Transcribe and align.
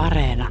Areena. 0.00 0.48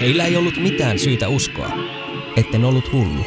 Heillä 0.00 0.24
ei 0.24 0.36
ollut 0.36 0.56
mitään 0.62 0.98
syytä 0.98 1.28
uskoa, 1.28 1.68
etten 2.36 2.64
ollut 2.64 2.92
hullu. 2.92 3.24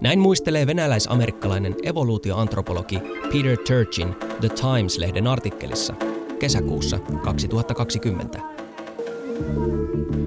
Näin 0.00 0.18
muistelee 0.18 0.66
venäläis-amerikkalainen 0.66 1.74
evoluutioantropologi 1.82 2.98
Peter 3.32 3.56
Turchin 3.68 4.14
The 4.40 4.48
Times-lehden 4.48 5.26
artikkelissa 5.26 5.94
kesäkuussa 6.38 6.98
2020. 6.98 8.40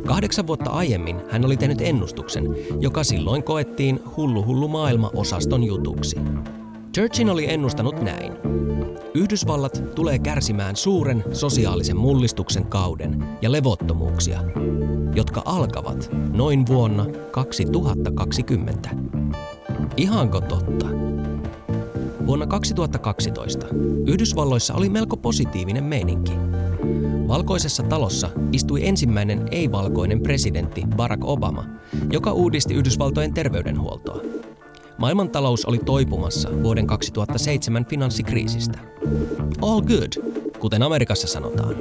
Kahdeksan 0.07 0.47
vuotta 0.47 0.69
aiemmin 0.69 1.21
hän 1.29 1.45
oli 1.45 1.57
tehnyt 1.57 1.81
ennustuksen, 1.81 2.43
joka 2.79 3.03
silloin 3.03 3.43
koettiin 3.43 3.99
hullu 4.17 4.45
hullu 4.45 4.67
maailma 4.67 5.11
osaston 5.15 5.63
jutuksi. 5.63 6.15
Churchin 6.93 7.29
oli 7.29 7.53
ennustanut 7.53 8.01
näin. 8.01 8.33
Yhdysvallat 9.13 9.83
tulee 9.95 10.19
kärsimään 10.19 10.75
suuren 10.75 11.23
sosiaalisen 11.33 11.97
mullistuksen 11.97 12.65
kauden 12.65 13.27
ja 13.41 13.51
levottomuuksia, 13.51 14.39
jotka 15.15 15.41
alkavat 15.45 16.09
noin 16.33 16.67
vuonna 16.67 17.05
2020. 17.31 18.89
Ihanko 19.97 20.41
totta? 20.41 20.87
Vuonna 22.25 22.47
2012 22.47 23.67
Yhdysvalloissa 24.07 24.73
oli 24.73 24.89
melko 24.89 25.17
positiivinen 25.17 25.83
meininki. 25.83 26.31
Valkoisessa 27.27 27.83
talossa 27.83 28.29
istui 28.51 28.87
ensimmäinen 28.87 29.47
ei-valkoinen 29.51 30.21
presidentti 30.21 30.83
Barack 30.95 31.23
Obama, 31.23 31.65
joka 32.11 32.31
uudisti 32.31 32.73
Yhdysvaltojen 32.73 33.33
terveydenhuoltoa. 33.33 34.21
Maailmantalous 34.97 35.65
oli 35.65 35.79
toipumassa 35.79 36.49
vuoden 36.63 36.87
2007 36.87 37.85
finanssikriisistä. 37.85 38.79
All 39.61 39.81
good, 39.81 40.23
kuten 40.59 40.83
Amerikassa 40.83 41.27
sanotaan. 41.27 41.75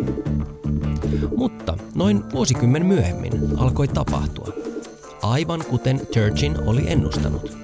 Mutta 1.37 1.79
noin 1.95 2.25
vuosikymmen 2.33 2.87
myöhemmin 2.87 3.33
alkoi 3.57 3.89
tapahtua, 3.89 4.53
aivan 5.23 5.65
kuten 5.71 6.01
Turchin 6.15 6.57
oli 6.67 6.85
ennustanut. 6.91 7.57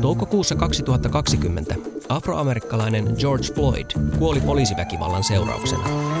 Toukokuussa 0.00 0.54
2020 0.54 1.74
afroamerikkalainen 2.08 3.14
George 3.18 3.54
Floyd 3.54 3.86
kuoli 4.18 4.40
poliisiväkivallan 4.40 5.24
seurauksena. 5.24 6.13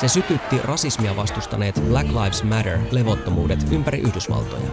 Se 0.00 0.08
sytytti 0.08 0.58
rasismia 0.64 1.16
vastustaneet 1.16 1.82
Black 1.88 2.08
Lives 2.08 2.42
Matter-levottomuudet 2.44 3.72
ympäri 3.72 3.98
Yhdysvaltoja. 3.98 4.68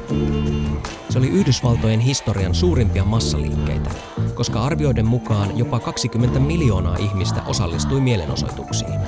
Se 1.09 1.19
oli 1.19 1.27
Yhdysvaltojen 1.27 1.99
historian 1.99 2.55
suurimpia 2.55 3.03
massaliikkeitä, 3.05 3.89
koska 4.33 4.63
arvioiden 4.63 5.05
mukaan 5.05 5.57
jopa 5.57 5.79
20 5.79 6.39
miljoonaa 6.39 6.97
ihmistä 6.97 7.41
osallistui 7.47 8.01
mielenosoituksiin. 8.01 8.99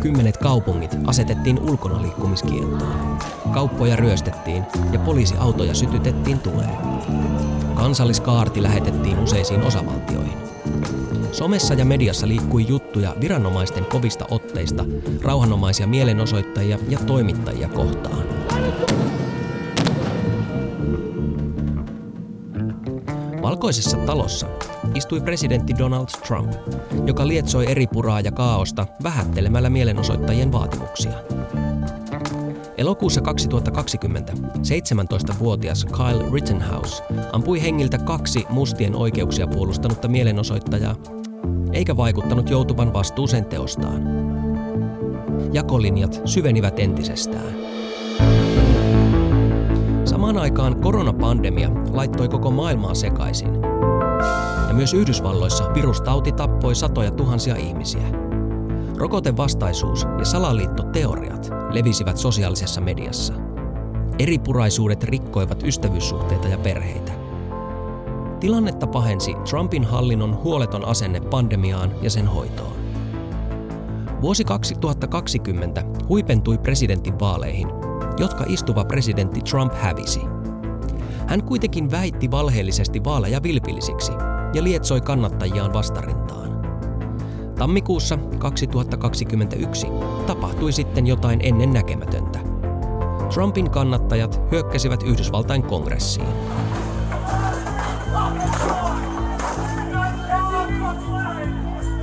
Kymmenet 0.00 0.36
kaupungit 0.36 0.96
asetettiin 1.06 1.58
ulkonaliikkumiskieltoon. 1.58 3.18
Kauppoja 3.54 3.96
ryöstettiin 3.96 4.64
ja 4.92 4.98
poliisiautoja 4.98 5.74
sytytettiin 5.74 6.38
tuleen. 6.40 6.76
Kansalliskaarti 7.74 8.62
lähetettiin 8.62 9.18
useisiin 9.18 9.62
osavaltioihin. 9.62 10.45
Somessa 11.36 11.74
ja 11.74 11.84
mediassa 11.84 12.28
liikkui 12.28 12.68
juttuja 12.68 13.16
viranomaisten 13.20 13.84
kovista 13.84 14.26
otteista 14.30 14.84
rauhanomaisia 15.22 15.86
mielenosoittajia 15.86 16.78
ja 16.88 16.98
toimittajia 16.98 17.68
kohtaan. 17.68 18.24
Valkoisessa 23.42 23.96
talossa 23.96 24.46
istui 24.94 25.20
presidentti 25.20 25.78
Donald 25.78 26.06
Trump, 26.26 26.52
joka 27.06 27.28
lietsoi 27.28 27.70
eri 27.70 27.86
puraa 27.86 28.20
ja 28.20 28.32
kaaosta 28.32 28.86
vähättelemällä 29.02 29.70
mielenosoittajien 29.70 30.52
vaatimuksia. 30.52 31.12
Elokuussa 32.78 33.20
2020 33.20 34.32
17-vuotias 34.58 35.84
Kyle 35.84 36.32
Rittenhouse 36.32 37.02
ampui 37.32 37.62
hengiltä 37.62 37.98
kaksi 37.98 38.46
mustien 38.48 38.96
oikeuksia 38.96 39.46
puolustanutta 39.46 40.08
mielenosoittajaa, 40.08 40.96
eikä 41.76 41.96
vaikuttanut 41.96 42.50
joutuvan 42.50 42.92
vastuuseen 42.92 43.44
teostaan. 43.44 44.02
Jakolinjat 45.52 46.22
syvenivät 46.24 46.78
entisestään. 46.78 47.56
Samaan 50.04 50.38
aikaan 50.38 50.80
koronapandemia 50.80 51.70
laittoi 51.90 52.28
koko 52.28 52.50
maailmaa 52.50 52.94
sekaisin. 52.94 53.50
Ja 54.68 54.74
myös 54.74 54.94
Yhdysvalloissa 54.94 55.74
virustauti 55.74 56.32
tappoi 56.32 56.74
satoja 56.74 57.10
tuhansia 57.10 57.56
ihmisiä. 57.56 58.08
Rokotevastaisuus 58.96 60.06
ja 60.18 60.24
salaliittoteoriat 60.24 61.50
levisivät 61.70 62.16
sosiaalisessa 62.16 62.80
mediassa. 62.80 63.32
Eripuraisuudet 64.18 65.04
rikkoivat 65.04 65.62
ystävyyssuhteita 65.62 66.48
ja 66.48 66.58
perheitä. 66.58 67.25
Tilannetta 68.40 68.86
pahensi 68.86 69.34
Trumpin 69.34 69.84
hallinnon 69.84 70.42
huoleton 70.42 70.84
asenne 70.84 71.20
pandemiaan 71.20 71.92
ja 72.02 72.10
sen 72.10 72.26
hoitoon. 72.26 72.76
Vuosi 74.22 74.44
2020 74.44 75.84
huipentui 76.08 76.58
presidentinvaaleihin, 76.58 77.68
jotka 78.18 78.44
istuva 78.48 78.84
presidentti 78.84 79.40
Trump 79.40 79.72
hävisi. 79.74 80.20
Hän 81.26 81.44
kuitenkin 81.44 81.90
väitti 81.90 82.30
valheellisesti 82.30 83.04
vaaleja 83.04 83.42
vilpillisiksi 83.42 84.12
ja 84.54 84.64
lietsoi 84.64 85.00
kannattajiaan 85.00 85.72
vastarintaan. 85.72 86.60
Tammikuussa 87.58 88.18
2021 88.38 89.86
tapahtui 90.26 90.72
sitten 90.72 91.06
jotain 91.06 91.40
ennen 91.42 91.72
näkemätöntä. 91.72 92.38
Trumpin 93.34 93.70
kannattajat 93.70 94.40
hyökkäsivät 94.50 95.02
Yhdysvaltain 95.02 95.62
kongressiin. 95.62 96.26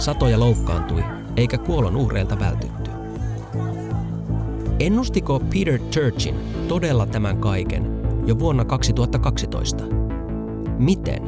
Satoja 0.04 0.40
loukkaantui, 0.40 1.04
eikä 1.38 1.58
kuolon 1.58 1.96
uhreilta 1.96 2.40
vältytty. 2.40 2.92
Ennustiko 4.80 5.40
Peter 5.40 5.80
Turchin 5.80 6.36
todella 6.68 7.06
tämän 7.06 7.38
kaiken 7.38 8.02
jo 8.26 8.40
vuonna 8.40 8.66
2012? 8.66 9.84
Miten? 10.78 11.24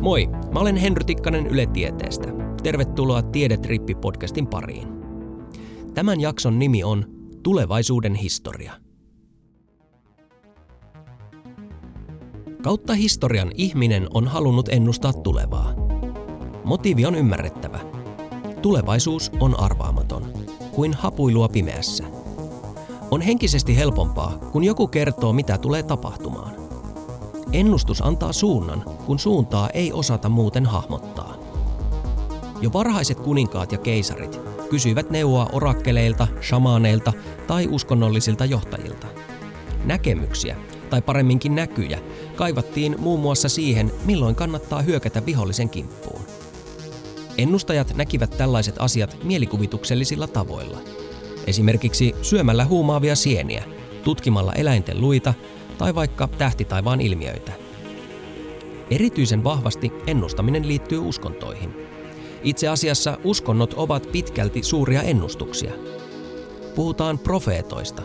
Moi, 0.00 0.26
mä 0.26 0.60
olen 0.60 0.76
Henry 0.76 1.04
Tikkanen 1.04 1.46
Yle 1.46 1.66
Tieteestä. 1.66 2.28
Tervetuloa 2.62 3.20
Tiedetrippi-podcastin 3.20 4.46
pariin. 4.50 4.88
Tämän 5.94 6.20
jakson 6.20 6.58
nimi 6.58 6.84
on 6.84 7.04
Tulevaisuuden 7.42 8.14
historia. 8.14 8.72
Kautta 12.62 12.94
historian 12.94 13.50
ihminen 13.54 14.06
on 14.14 14.28
halunnut 14.28 14.68
ennustaa 14.68 15.12
tulevaa. 15.12 15.85
Motiivi 16.66 17.06
on 17.06 17.14
ymmärrettävä. 17.14 17.78
Tulevaisuus 18.62 19.30
on 19.40 19.60
arvaamaton, 19.60 20.32
kuin 20.72 20.94
hapuilua 20.94 21.48
pimeässä. 21.48 22.04
On 23.10 23.20
henkisesti 23.20 23.76
helpompaa, 23.76 24.38
kun 24.52 24.64
joku 24.64 24.86
kertoo, 24.86 25.32
mitä 25.32 25.58
tulee 25.58 25.82
tapahtumaan. 25.82 26.54
Ennustus 27.52 28.02
antaa 28.02 28.32
suunnan, 28.32 28.84
kun 29.06 29.18
suuntaa 29.18 29.70
ei 29.70 29.92
osata 29.92 30.28
muuten 30.28 30.66
hahmottaa. 30.66 31.36
Jo 32.60 32.72
varhaiset 32.72 33.20
kuninkaat 33.20 33.72
ja 33.72 33.78
keisarit 33.78 34.40
kysyivät 34.70 35.10
neuvoa 35.10 35.48
orakkeleilta, 35.52 36.28
shamaaneilta 36.42 37.12
tai 37.46 37.68
uskonnollisilta 37.70 38.44
johtajilta. 38.44 39.06
Näkemyksiä, 39.84 40.56
tai 40.90 41.02
paremminkin 41.02 41.54
näkyjä, 41.54 41.98
kaivattiin 42.36 42.96
muun 42.98 43.20
muassa 43.20 43.48
siihen, 43.48 43.92
milloin 44.04 44.34
kannattaa 44.34 44.82
hyökätä 44.82 45.26
vihollisen 45.26 45.68
kimppuun. 45.68 46.15
Ennustajat 47.38 47.96
näkivät 47.96 48.30
tällaiset 48.38 48.74
asiat 48.78 49.16
mielikuvituksellisilla 49.24 50.26
tavoilla. 50.26 50.78
Esimerkiksi 51.46 52.14
syömällä 52.22 52.64
huumaavia 52.64 53.16
sieniä, 53.16 53.64
tutkimalla 54.04 54.52
eläinten 54.52 55.00
luita 55.00 55.34
tai 55.78 55.94
vaikka 55.94 56.28
tähtitaivaan 56.38 57.00
ilmiöitä. 57.00 57.52
Erityisen 58.90 59.44
vahvasti 59.44 59.92
ennustaminen 60.06 60.68
liittyy 60.68 60.98
uskontoihin. 60.98 61.74
Itse 62.42 62.68
asiassa 62.68 63.18
uskonnot 63.24 63.74
ovat 63.74 64.12
pitkälti 64.12 64.62
suuria 64.62 65.02
ennustuksia. 65.02 65.72
Puhutaan 66.74 67.18
profeetoista, 67.18 68.02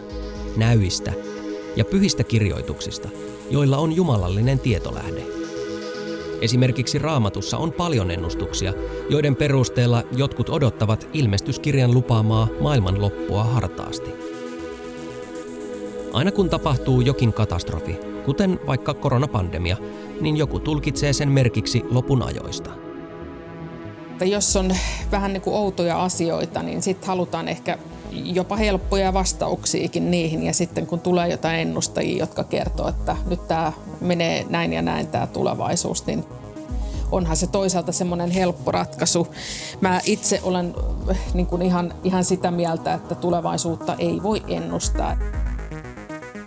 näyistä 0.58 1.14
ja 1.76 1.86
pyhistä 1.86 2.24
kirjoituksista, 2.24 3.10
joilla 3.50 3.78
on 3.78 3.96
jumalallinen 3.96 4.60
tietolähde. 4.60 5.41
Esimerkiksi 6.42 7.00
raamatussa 7.00 7.58
on 7.58 7.72
paljon 7.72 8.12
ennustuksia, 8.12 8.74
joiden 9.10 9.36
perusteella 9.36 10.04
jotkut 10.16 10.50
odottavat 10.50 11.08
ilmestyskirjan 11.14 11.94
lupaamaa 11.94 12.48
maailmanloppua 12.60 13.44
hartaasti. 13.44 14.10
Aina 16.14 16.32
kun 16.32 16.50
tapahtuu 16.50 17.02
jokin 17.02 17.34
katastrofi, 17.34 17.98
kuten 18.26 18.60
vaikka 18.68 18.94
koronapandemia, 18.94 19.78
niin 20.22 20.38
joku 20.38 20.60
tulkitsee 20.60 21.14
sen 21.14 21.30
merkiksi 21.30 21.84
lopun 21.92 22.24
ajoista. 22.24 22.91
Jos 24.26 24.56
on 24.56 24.76
vähän 25.12 25.34
niin 25.34 25.42
kuin 25.42 25.56
outoja 25.56 26.04
asioita, 26.04 26.64
niin 26.64 26.82
sitten 26.82 27.08
halutaan 27.08 27.48
ehkä 27.48 27.78
jopa 28.12 28.56
helppoja 28.56 29.14
vastauksiakin 29.14 30.12
niihin. 30.12 30.44
Ja 30.44 30.54
sitten 30.54 30.88
kun 30.88 31.00
tulee 31.00 31.28
jotain 31.28 31.60
ennustajia, 31.60 32.20
jotka 32.20 32.44
kertoo, 32.44 32.88
että 32.88 33.18
nyt 33.30 33.48
tämä 33.48 33.74
menee 34.02 34.46
näin 34.50 34.74
ja 34.74 34.82
näin 34.82 35.08
tämä 35.08 35.28
tulevaisuus, 35.28 36.06
niin 36.06 36.24
onhan 37.12 37.38
se 37.38 37.48
toisaalta 37.48 37.92
semmoinen 37.92 38.32
helppo 38.32 38.72
ratkaisu. 38.72 39.28
Mä 39.82 40.02
itse 40.06 40.40
olen 40.44 40.74
niin 41.34 41.48
kuin 41.48 41.62
ihan, 41.62 41.94
ihan 42.04 42.24
sitä 42.24 42.52
mieltä, 42.52 42.94
että 42.94 43.16
tulevaisuutta 43.16 43.96
ei 43.96 44.24
voi 44.24 44.44
ennustaa. 44.48 45.18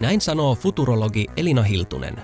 Näin 0.01 0.21
sanoo 0.21 0.55
futurologi 0.55 1.27
Elina 1.37 1.63
Hiltunen. 1.63 2.23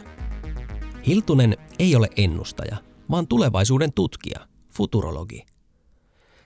Hiltunen 1.06 1.56
ei 1.79 1.97
ole 1.97 2.08
ennustaja, 2.17 2.76
vaan 3.11 3.26
tulevaisuuden 3.26 3.93
tutkija, 3.93 4.50
futurologi. 4.72 5.46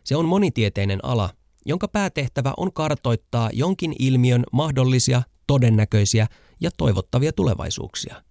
Se 0.05 0.17
on 0.17 0.25
monitieteinen 0.25 1.05
ala, 1.05 1.31
jonka 1.67 1.88
päätehtävä 1.88 2.55
on 2.56 2.73
kartoittaa 2.73 3.50
jonkin 3.53 3.94
ilmiön 3.99 4.44
mahdollisia, 4.53 5.23
todennäköisiä 5.47 6.26
ja 6.61 6.71
toivottavia 6.76 7.32
tulevaisuuksia. 7.32 8.23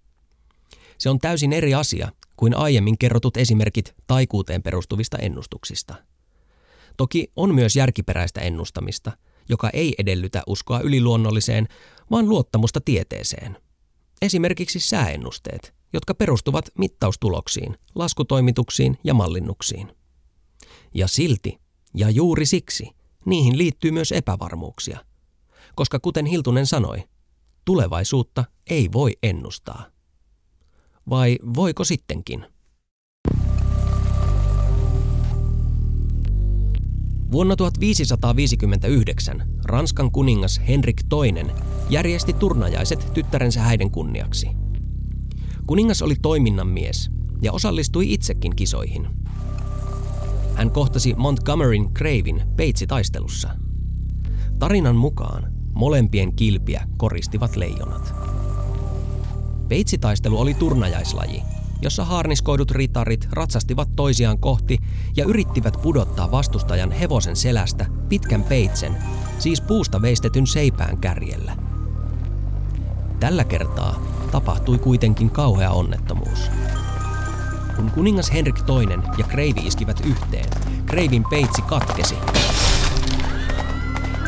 Se 0.98 1.10
on 1.10 1.18
täysin 1.18 1.52
eri 1.52 1.74
asia 1.74 2.12
kuin 2.36 2.56
aiemmin 2.56 2.98
kerrotut 2.98 3.36
esimerkit 3.36 3.94
taikuuteen 4.06 4.62
perustuvista 4.62 5.18
ennustuksista. 5.18 5.94
Toki 6.96 7.32
on 7.36 7.54
myös 7.54 7.76
järkiperäistä 7.76 8.40
ennustamista, 8.40 9.12
joka 9.48 9.70
ei 9.70 9.94
edellytä 9.98 10.42
uskoa 10.46 10.80
yliluonnolliseen, 10.80 11.68
vaan 12.10 12.28
luottamusta 12.28 12.80
tieteeseen. 12.84 13.56
Esimerkiksi 14.22 14.80
sääennusteet, 14.80 15.74
jotka 15.94 16.14
perustuvat 16.14 16.70
mittaustuloksiin, 16.78 17.78
laskutoimituksiin 17.94 18.98
ja 19.04 19.14
mallinnuksiin. 19.14 19.96
Ja 20.94 21.08
silti, 21.08 21.58
ja 21.94 22.10
juuri 22.10 22.46
siksi, 22.46 22.90
niihin 23.26 23.58
liittyy 23.58 23.90
myös 23.90 24.12
epävarmuuksia. 24.12 24.98
Koska 25.74 25.98
kuten 25.98 26.26
Hiltunen 26.26 26.66
sanoi, 26.66 27.04
tulevaisuutta 27.64 28.44
ei 28.70 28.88
voi 28.92 29.12
ennustaa. 29.22 29.86
Vai 31.10 31.38
voiko 31.54 31.84
sittenkin? 31.84 32.46
Vuonna 37.32 37.56
1559 37.56 39.48
Ranskan 39.64 40.10
kuningas 40.10 40.60
Henrik 40.68 41.00
II 41.00 41.54
järjesti 41.90 42.32
turnajaiset 42.32 43.10
tyttärensä 43.14 43.60
häiden 43.60 43.90
kunniaksi. 43.90 44.46
Kuningas 45.66 46.02
oli 46.02 46.14
toiminnan 46.22 46.66
mies 46.66 47.10
ja 47.42 47.52
osallistui 47.52 48.12
itsekin 48.12 48.56
kisoihin. 48.56 49.08
Hän 50.54 50.70
kohtasi 50.70 51.14
Montgomeryn 51.16 51.94
Cravin 51.94 52.42
peitsitaistelussa. 52.56 53.48
Tarinan 54.58 54.96
mukaan 54.96 55.52
molempien 55.74 56.36
kilpiä 56.36 56.88
koristivat 56.96 57.56
leijonat. 57.56 58.14
Peitsitaistelu 59.68 60.40
oli 60.40 60.54
turnajaislaji, 60.54 61.42
jossa 61.82 62.04
haarniskoidut 62.04 62.70
ritarit 62.70 63.28
ratsastivat 63.32 63.88
toisiaan 63.96 64.38
kohti 64.38 64.78
ja 65.16 65.24
yrittivät 65.24 65.78
pudottaa 65.82 66.30
vastustajan 66.30 66.92
hevosen 66.92 67.36
selästä 67.36 67.86
pitkän 68.08 68.42
peitsen, 68.42 68.96
siis 69.38 69.60
puusta 69.60 70.02
veistetyn 70.02 70.46
seipään 70.46 70.98
kärjellä. 70.98 71.56
Tällä 73.20 73.44
kertaa 73.44 74.13
tapahtui 74.34 74.78
kuitenkin 74.78 75.30
kauhea 75.30 75.70
onnettomuus. 75.70 76.50
Kun 77.76 77.90
kuningas 77.90 78.32
Henrik 78.32 78.56
II 78.58 78.98
ja 79.18 79.24
Kreivi 79.24 79.60
iskivät 79.60 80.00
yhteen, 80.06 80.50
Kreivin 80.86 81.24
peitsi 81.30 81.62
katkesi. 81.62 82.14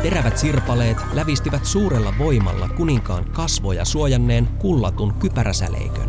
Terävät 0.03 0.39
sirpaleet 0.39 0.97
lävistivät 1.13 1.65
suurella 1.65 2.15
voimalla 2.19 2.69
kuninkaan 2.69 3.25
kasvoja 3.25 3.85
suojanneen 3.85 4.49
kullatun 4.59 5.15
kypäräsäleikön. 5.15 6.09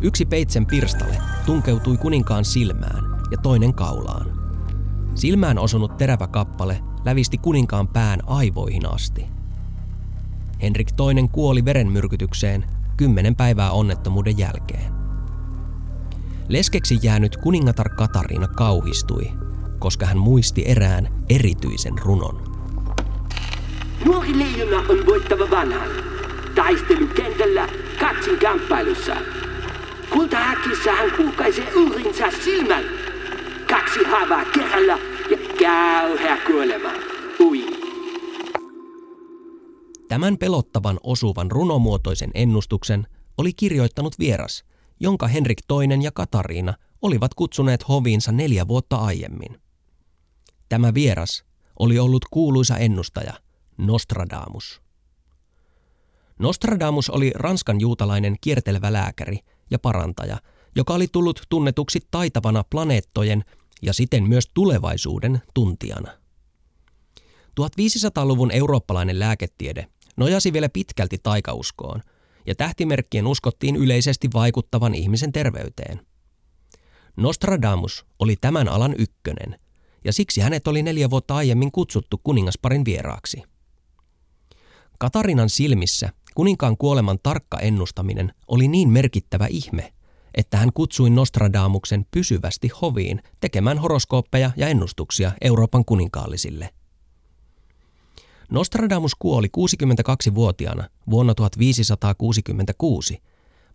Yksi 0.00 0.24
peitsen 0.24 0.66
pirstale 0.66 1.18
tunkeutui 1.46 1.96
kuninkaan 1.96 2.44
silmään 2.44 3.04
ja 3.30 3.38
toinen 3.42 3.74
kaulaan. 3.74 4.26
Silmään 5.14 5.58
osunut 5.58 5.96
terävä 5.96 6.26
kappale 6.26 6.80
lävisti 7.04 7.38
kuninkaan 7.38 7.88
pään 7.88 8.20
aivoihin 8.26 8.86
asti. 8.86 9.37
Henrik 10.62 10.88
II 10.90 11.28
kuoli 11.32 11.64
verenmyrkytykseen 11.64 12.64
kymmenen 12.96 13.36
päivää 13.36 13.70
onnettomuuden 13.70 14.38
jälkeen. 14.38 14.92
Leskeksi 16.48 16.98
jäänyt 17.02 17.36
kuningatar 17.36 17.88
Katariina 17.88 18.48
kauhistui, 18.48 19.30
koska 19.78 20.06
hän 20.06 20.18
muisti 20.18 20.62
erään 20.66 21.08
erityisen 21.28 21.98
runon. 21.98 22.42
Nuori 24.04 24.38
leijona 24.38 24.78
on 24.78 25.06
voittava 25.06 25.50
vanhan. 25.50 25.88
Taistelukentällä 26.54 27.68
katsin 28.00 28.38
kamppailussa. 28.38 29.16
Kultahäkissä 30.10 30.92
hän 30.92 31.10
kulkaisee 31.16 31.74
uhrinsa 31.74 32.26
silmän. 32.44 32.84
Kaksi 33.70 34.04
haavaa 34.04 34.44
kerralla 34.44 34.98
ja 35.30 35.38
käyhä 35.58 36.36
kuolema. 36.46 37.17
Tämän 40.08 40.38
pelottavan 40.38 41.00
osuvan 41.02 41.50
runomuotoisen 41.50 42.30
ennustuksen 42.34 43.06
oli 43.38 43.52
kirjoittanut 43.52 44.18
vieras, 44.18 44.64
jonka 45.00 45.26
Henrik 45.26 45.58
II 45.72 46.02
ja 46.02 46.12
Katariina 46.12 46.74
olivat 47.02 47.34
kutsuneet 47.34 47.88
hoviinsa 47.88 48.32
neljä 48.32 48.68
vuotta 48.68 48.96
aiemmin. 48.96 49.60
Tämä 50.68 50.94
vieras 50.94 51.44
oli 51.78 51.98
ollut 51.98 52.24
kuuluisa 52.30 52.76
ennustaja 52.76 53.34
Nostradamus. 53.78 54.82
Nostradamus 56.38 57.10
oli 57.10 57.32
ranskan 57.34 57.80
juutalainen 57.80 58.36
kiertelevä 58.40 58.92
lääkäri 58.92 59.38
ja 59.70 59.78
parantaja, 59.78 60.38
joka 60.76 60.94
oli 60.94 61.06
tullut 61.12 61.42
tunnetuksi 61.48 62.00
taitavana 62.10 62.64
planeettojen 62.70 63.44
ja 63.82 63.92
siten 63.92 64.28
myös 64.28 64.44
tulevaisuuden 64.54 65.42
tuntijana. 65.54 66.12
1500-luvun 67.60 68.50
eurooppalainen 68.50 69.18
lääketiede 69.18 69.86
nojasi 70.18 70.52
vielä 70.52 70.68
pitkälti 70.68 71.18
taikauskoon– 71.22 72.02
ja 72.48 72.54
tähtimerkkien 72.54 73.26
uskottiin 73.26 73.76
yleisesti 73.76 74.28
vaikuttavan 74.34 74.94
ihmisen 74.94 75.32
terveyteen. 75.32 76.00
Nostradamus 77.16 78.06
oli 78.18 78.36
tämän 78.40 78.68
alan 78.68 78.94
ykkönen, 78.98 79.60
ja 80.04 80.12
siksi 80.12 80.40
hänet 80.40 80.68
oli 80.68 80.82
neljä 80.82 81.10
vuotta 81.10 81.36
aiemmin 81.36 81.72
kutsuttu 81.72 82.20
kuningasparin 82.24 82.84
vieraaksi. 82.84 83.42
Katarinan 84.98 85.50
silmissä 85.50 86.12
kuninkaan 86.34 86.76
kuoleman 86.76 87.18
tarkka 87.22 87.58
ennustaminen 87.58 88.32
oli 88.46 88.68
niin 88.68 88.90
merkittävä 88.90 89.46
ihme, 89.46 89.92
että 90.34 90.56
hän 90.56 90.72
kutsui 90.72 91.10
Nostradamuksen 91.10 92.06
pysyvästi 92.10 92.68
hoviin 92.82 93.22
tekemään 93.40 93.78
horoskooppeja 93.78 94.50
ja 94.56 94.68
ennustuksia 94.68 95.32
Euroopan 95.40 95.84
kuninkaallisille. 95.84 96.70
Nostradamus 98.50 99.14
kuoli 99.14 99.48
62-vuotiaana 99.56 100.88
vuonna 101.10 101.34
1566, 101.34 103.22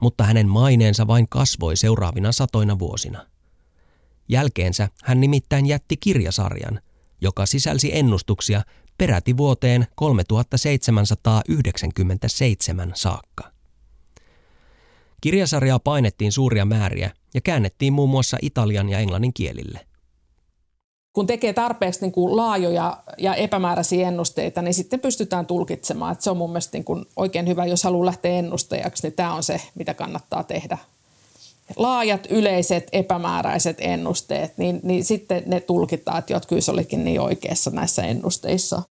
mutta 0.02 0.24
hänen 0.24 0.48
maineensa 0.48 1.08
vain 1.08 1.30
kasvoi 1.30 1.78
seuraavina 1.78 2.32
satoina 2.32 2.80
vuosina. 2.80 3.26
Jälkeensä 4.30 4.90
hän 5.04 5.22
nimittäin 5.22 5.66
jätti 5.66 5.98
kirjasarjan, 5.98 6.80
joka 7.22 7.46
sisälsi 7.46 7.98
ennustuksia 7.98 8.62
peräti 8.98 9.38
vuoteen 9.38 9.88
3797 9.96 12.92
saakka. 12.96 13.52
Kirjasarjaa 15.22 15.80
painettiin 15.80 16.32
suuria 16.32 16.66
määriä 16.66 17.12
ja 17.34 17.42
käännettiin 17.42 17.94
muun 17.94 18.10
muassa 18.10 18.38
italian 18.42 18.90
ja 18.90 19.00
englannin 19.00 19.34
kielille 19.34 19.88
kun 21.14 21.28
tekee 21.28 21.54
tarpeeksi 21.54 22.02
niin 22.02 22.12
kuin 22.12 22.36
laajoja 22.36 23.04
ja 23.18 23.36
epämääräisiä 23.36 24.08
ennusteita, 24.08 24.62
niin 24.62 24.74
sitten 24.74 25.00
pystytään 25.00 25.46
tulkitsemaan. 25.46 26.12
Että 26.12 26.24
se 26.24 26.30
on 26.30 26.38
mun 26.38 26.50
mielestä 26.50 26.78
niin 26.78 26.84
kuin 26.86 27.06
oikein 27.16 27.48
hyvä, 27.48 27.66
jos 27.66 27.84
haluaa 27.84 28.06
lähteä 28.06 28.32
ennustajaksi, 28.32 29.08
niin 29.08 29.14
tämä 29.14 29.34
on 29.34 29.44
se, 29.44 29.62
mitä 29.76 29.94
kannattaa 29.94 30.44
tehdä. 30.44 30.78
Laajat, 31.76 32.28
yleiset, 32.30 32.88
epämääräiset 32.92 33.78
ennusteet, 33.80 34.58
niin, 34.58 34.80
niin 34.84 35.06
sitten 35.06 35.44
ne 35.46 35.60
tulkitaan, 35.60 36.20
että 36.20 36.34
jotkut 36.34 36.70
olikin 36.70 37.04
niin 37.04 37.22
oikeassa 37.22 37.72
näissä 37.72 38.04
ennusteissa. 38.04 38.82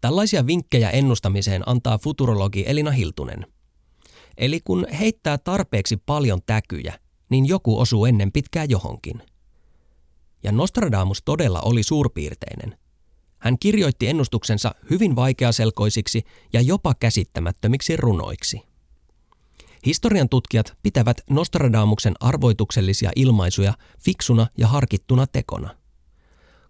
Tällaisia 0.00 0.46
vinkkejä 0.46 0.90
ennustamiseen 0.90 1.68
antaa 1.68 1.98
futurologi 1.98 2.64
Elina 2.66 2.90
Hiltunen. 2.90 3.46
Eli 4.36 4.60
kun 4.64 4.86
heittää 5.00 5.38
tarpeeksi 5.38 5.96
paljon 5.96 6.40
täkyjä, 6.46 6.94
niin 7.30 7.48
joku 7.48 7.78
osuu 7.78 8.06
ennen 8.06 8.32
pitkää 8.32 8.64
johonkin. 8.64 9.22
Ja 10.42 10.52
Nostradamus 10.52 11.22
todella 11.24 11.60
oli 11.60 11.82
suurpiirteinen. 11.82 12.78
Hän 13.38 13.58
kirjoitti 13.58 14.08
ennustuksensa 14.08 14.74
hyvin 14.90 15.16
vaikeaselkoisiksi 15.16 16.24
ja 16.52 16.60
jopa 16.60 16.94
käsittämättömiksi 16.94 17.96
runoiksi. 17.96 18.62
Historian 19.86 20.28
tutkijat 20.28 20.76
pitävät 20.82 21.20
Nostradamuksen 21.30 22.14
arvoituksellisia 22.20 23.10
ilmaisuja 23.16 23.74
fiksuna 24.04 24.46
ja 24.58 24.68
harkittuna 24.68 25.26
tekona. 25.26 25.74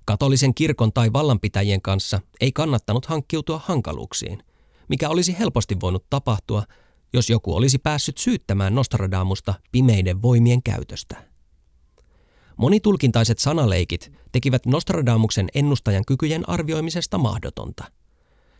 Katolisen 0.04 0.54
kirkon 0.54 0.92
tai 0.92 1.12
vallanpitäjien 1.12 1.82
kanssa 1.82 2.20
ei 2.40 2.52
kannattanut 2.52 3.06
hankkiutua 3.06 3.60
hankaluuksiin, 3.64 4.42
mikä 4.88 5.08
olisi 5.08 5.38
helposti 5.38 5.76
voinut 5.80 6.04
tapahtua, 6.10 6.62
jos 7.12 7.30
joku 7.30 7.56
olisi 7.56 7.78
päässyt 7.78 8.18
syyttämään 8.18 8.74
Nostradamusta 8.74 9.54
pimeiden 9.72 10.22
voimien 10.22 10.62
käytöstä. 10.62 11.27
Monitulkintaiset 12.58 13.38
sanaleikit 13.38 14.12
tekivät 14.32 14.66
Nostradamuksen 14.66 15.48
ennustajan 15.54 16.04
kykyjen 16.04 16.48
arvioimisesta 16.48 17.18
mahdotonta. 17.18 17.84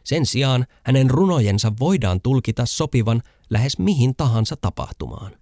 Sen 0.05 0.27
sijaan 0.27 0.67
hänen 0.83 1.11
runojensa 1.11 1.73
voidaan 1.81 2.21
tulkita 2.21 2.67
sopivan 2.67 3.23
lähes 3.51 3.79
mihin 3.79 4.17
tahansa 4.17 4.57
tapahtumaan. 4.57 5.33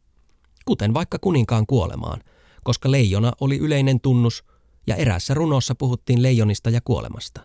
Kuten 0.64 0.94
vaikka 0.94 1.18
kuninkaan 1.18 1.66
kuolemaan, 1.66 2.20
koska 2.64 2.90
leijona 2.90 3.32
oli 3.40 3.58
yleinen 3.58 4.00
tunnus 4.00 4.44
ja 4.86 4.96
erässä 4.96 5.34
runossa 5.34 5.74
puhuttiin 5.74 6.22
leijonista 6.22 6.70
ja 6.70 6.80
kuolemasta. 6.80 7.40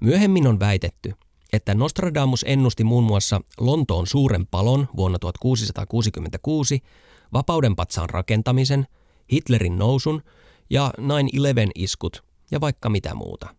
Myöhemmin 0.00 0.46
on 0.46 0.60
väitetty, 0.60 1.14
että 1.52 1.74
Nostradamus 1.74 2.44
ennusti 2.48 2.84
muun 2.84 3.04
muassa 3.04 3.40
Lontoon 3.60 4.06
suuren 4.06 4.46
palon 4.46 4.88
vuonna 4.96 5.18
1666, 5.18 6.80
vapaudenpatsaan 7.32 8.10
rakentamisen, 8.10 8.86
Hitlerin 9.32 9.78
nousun 9.78 10.22
ja 10.70 10.92
9-11 10.98 11.02
iskut 11.74 12.24
ja 12.50 12.60
vaikka 12.60 12.88
mitä 12.88 13.14
muuta. 13.14 13.54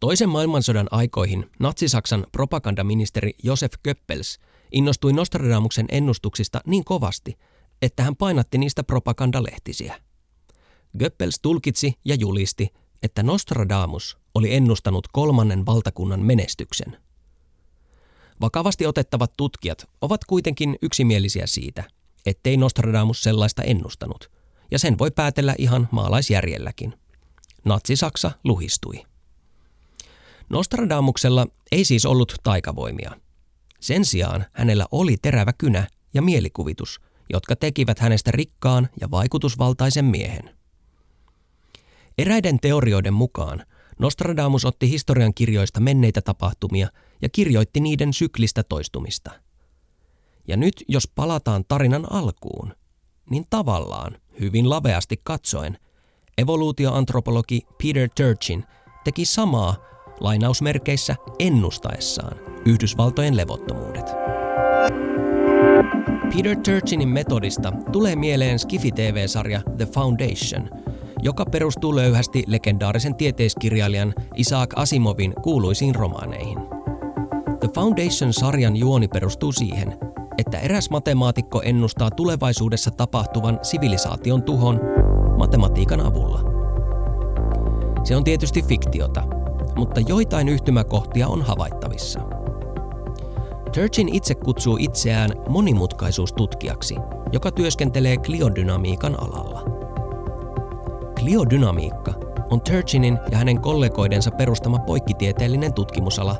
Toisen 0.00 0.28
maailmansodan 0.28 0.88
aikoihin 0.90 1.50
natsisaksan 1.58 2.26
propagandaministeri 2.32 3.32
Josef 3.42 3.72
Goebbels 3.84 4.38
innostui 4.72 5.12
Nostradamuksen 5.12 5.86
ennustuksista 5.88 6.60
niin 6.66 6.84
kovasti, 6.84 7.38
että 7.82 8.02
hän 8.02 8.16
painatti 8.16 8.58
niistä 8.58 8.84
propagandalehtisiä. 8.84 10.00
Goebbels 10.98 11.38
tulkitsi 11.42 11.92
ja 12.04 12.14
julisti, 12.14 12.68
että 13.02 13.22
Nostradamus 13.22 14.18
oli 14.34 14.54
ennustanut 14.54 15.08
kolmannen 15.12 15.66
valtakunnan 15.66 16.20
menestyksen. 16.20 16.96
Vakavasti 18.40 18.86
otettavat 18.86 19.32
tutkijat 19.36 19.88
ovat 20.00 20.24
kuitenkin 20.24 20.76
yksimielisiä 20.82 21.46
siitä, 21.46 21.84
ettei 22.26 22.56
Nostradamus 22.56 23.22
sellaista 23.22 23.62
ennustanut, 23.62 24.30
ja 24.70 24.78
sen 24.78 24.98
voi 24.98 25.10
päätellä 25.10 25.54
ihan 25.58 25.88
maalaisjärjelläkin. 25.90 26.94
Natsi-Saksa 27.64 28.30
luhistui. 28.44 29.02
Nostradamuksella 30.48 31.46
ei 31.72 31.84
siis 31.84 32.06
ollut 32.06 32.34
taikavoimia. 32.42 33.10
Sen 33.80 34.04
sijaan 34.04 34.46
hänellä 34.52 34.86
oli 34.92 35.16
terävä 35.22 35.52
kynä 35.52 35.86
ja 36.14 36.22
mielikuvitus, 36.22 37.00
jotka 37.32 37.56
tekivät 37.56 37.98
hänestä 37.98 38.30
rikkaan 38.30 38.88
ja 39.00 39.10
vaikutusvaltaisen 39.10 40.04
miehen. 40.04 40.50
Eräiden 42.18 42.60
teorioiden 42.60 43.14
mukaan 43.14 43.64
Nostradamus 43.98 44.64
otti 44.64 44.90
historian 44.90 45.34
kirjoista 45.34 45.80
menneitä 45.80 46.22
tapahtumia 46.22 46.88
ja 47.22 47.28
kirjoitti 47.28 47.80
niiden 47.80 48.12
syklistä 48.12 48.62
toistumista. 48.62 49.30
Ja 50.50 50.56
nyt 50.56 50.84
jos 50.88 51.08
palataan 51.14 51.64
tarinan 51.68 52.12
alkuun, 52.12 52.72
niin 53.30 53.44
tavallaan, 53.50 54.16
hyvin 54.40 54.70
laveasti 54.70 55.20
katsoen, 55.24 55.78
evoluutioantropologi 56.38 57.60
Peter 57.82 58.08
Turchin 58.16 58.64
teki 59.04 59.24
samaa 59.24 59.76
lainausmerkeissä 60.20 61.16
ennustaessaan 61.38 62.36
Yhdysvaltojen 62.66 63.36
levottomuudet. 63.36 64.06
Peter 66.36 66.56
Turchinin 66.56 67.08
metodista 67.08 67.72
tulee 67.92 68.16
mieleen 68.16 68.58
Skifi-TV-sarja 68.58 69.60
The 69.76 69.86
Foundation, 69.86 70.70
joka 71.22 71.44
perustuu 71.44 71.96
löyhästi 71.96 72.44
legendaarisen 72.46 73.14
tieteiskirjailijan 73.14 74.14
Isaac 74.36 74.70
Asimovin 74.76 75.34
kuuluisiin 75.42 75.94
romaaneihin. 75.94 76.58
The 77.60 77.68
Foundation-sarjan 77.74 78.76
juoni 78.76 79.08
perustuu 79.08 79.52
siihen, 79.52 80.09
että 80.40 80.58
eräs 80.58 80.90
matemaatikko 80.90 81.62
ennustaa 81.64 82.10
tulevaisuudessa 82.10 82.90
tapahtuvan 82.90 83.58
sivilisaation 83.62 84.42
tuhon 84.42 84.80
matematiikan 85.38 86.00
avulla. 86.00 86.40
Se 88.04 88.16
on 88.16 88.24
tietysti 88.24 88.62
fiktiota, 88.62 89.22
mutta 89.76 90.00
joitain 90.00 90.48
yhtymäkohtia 90.48 91.28
on 91.28 91.42
havaittavissa. 91.42 92.20
Turchin 93.74 94.08
itse 94.14 94.34
kutsuu 94.34 94.76
itseään 94.80 95.30
monimutkaisuustutkijaksi, 95.48 96.96
joka 97.32 97.50
työskentelee 97.50 98.16
kliodynamiikan 98.16 99.20
alalla. 99.20 99.62
Kliodynamiikka 101.20 102.12
on 102.50 102.60
Turchinin 102.60 103.18
ja 103.30 103.38
hänen 103.38 103.60
kollegoidensa 103.60 104.30
perustama 104.30 104.78
poikkitieteellinen 104.78 105.72
tutkimusala, 105.72 106.36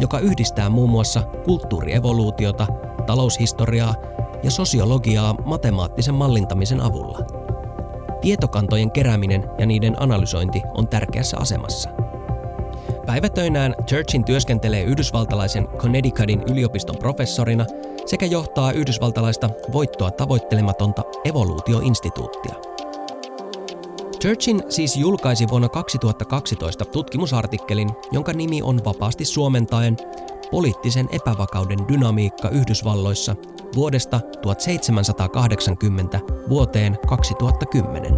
joka 0.00 0.18
yhdistää 0.18 0.68
muun 0.68 0.90
muassa 0.90 1.22
kulttuurievoluutiota, 1.44 2.66
taloushistoriaa 3.02 3.94
ja 4.42 4.50
sosiologiaa 4.50 5.34
matemaattisen 5.44 6.14
mallintamisen 6.14 6.80
avulla. 6.80 7.18
Tietokantojen 8.20 8.90
kerääminen 8.90 9.50
ja 9.58 9.66
niiden 9.66 10.02
analysointi 10.02 10.62
on 10.74 10.88
tärkeässä 10.88 11.36
asemassa– 11.40 11.90
Päivätöinään 13.06 13.74
Churchin 13.86 14.24
työskentelee 14.24 14.82
yhdysvaltalaisen 14.82 15.68
Connecticutin 15.68 16.42
yliopiston 16.50 16.96
professorina 16.98 17.66
sekä 18.06 18.26
johtaa 18.26 18.72
yhdysvaltalaista 18.72 19.50
voittoa 19.72 20.10
tavoittelematonta 20.10 21.02
evoluutioinstituuttia. 21.24 22.54
Churchin 24.20 24.62
siis 24.68 24.96
julkaisi 24.96 25.48
vuonna 25.48 25.68
2012 25.68 26.84
tutkimusartikkelin, 26.84 27.90
jonka 28.12 28.32
nimi 28.32 28.62
on 28.62 28.84
vapaasti 28.84 29.24
suomentaen 29.24 29.96
Poliittisen 30.52 31.08
epävakauden 31.12 31.78
dynamiikka 31.88 32.48
Yhdysvalloissa 32.48 33.36
vuodesta 33.74 34.20
1780 34.42 36.20
vuoteen 36.48 36.98
2010. 37.06 38.12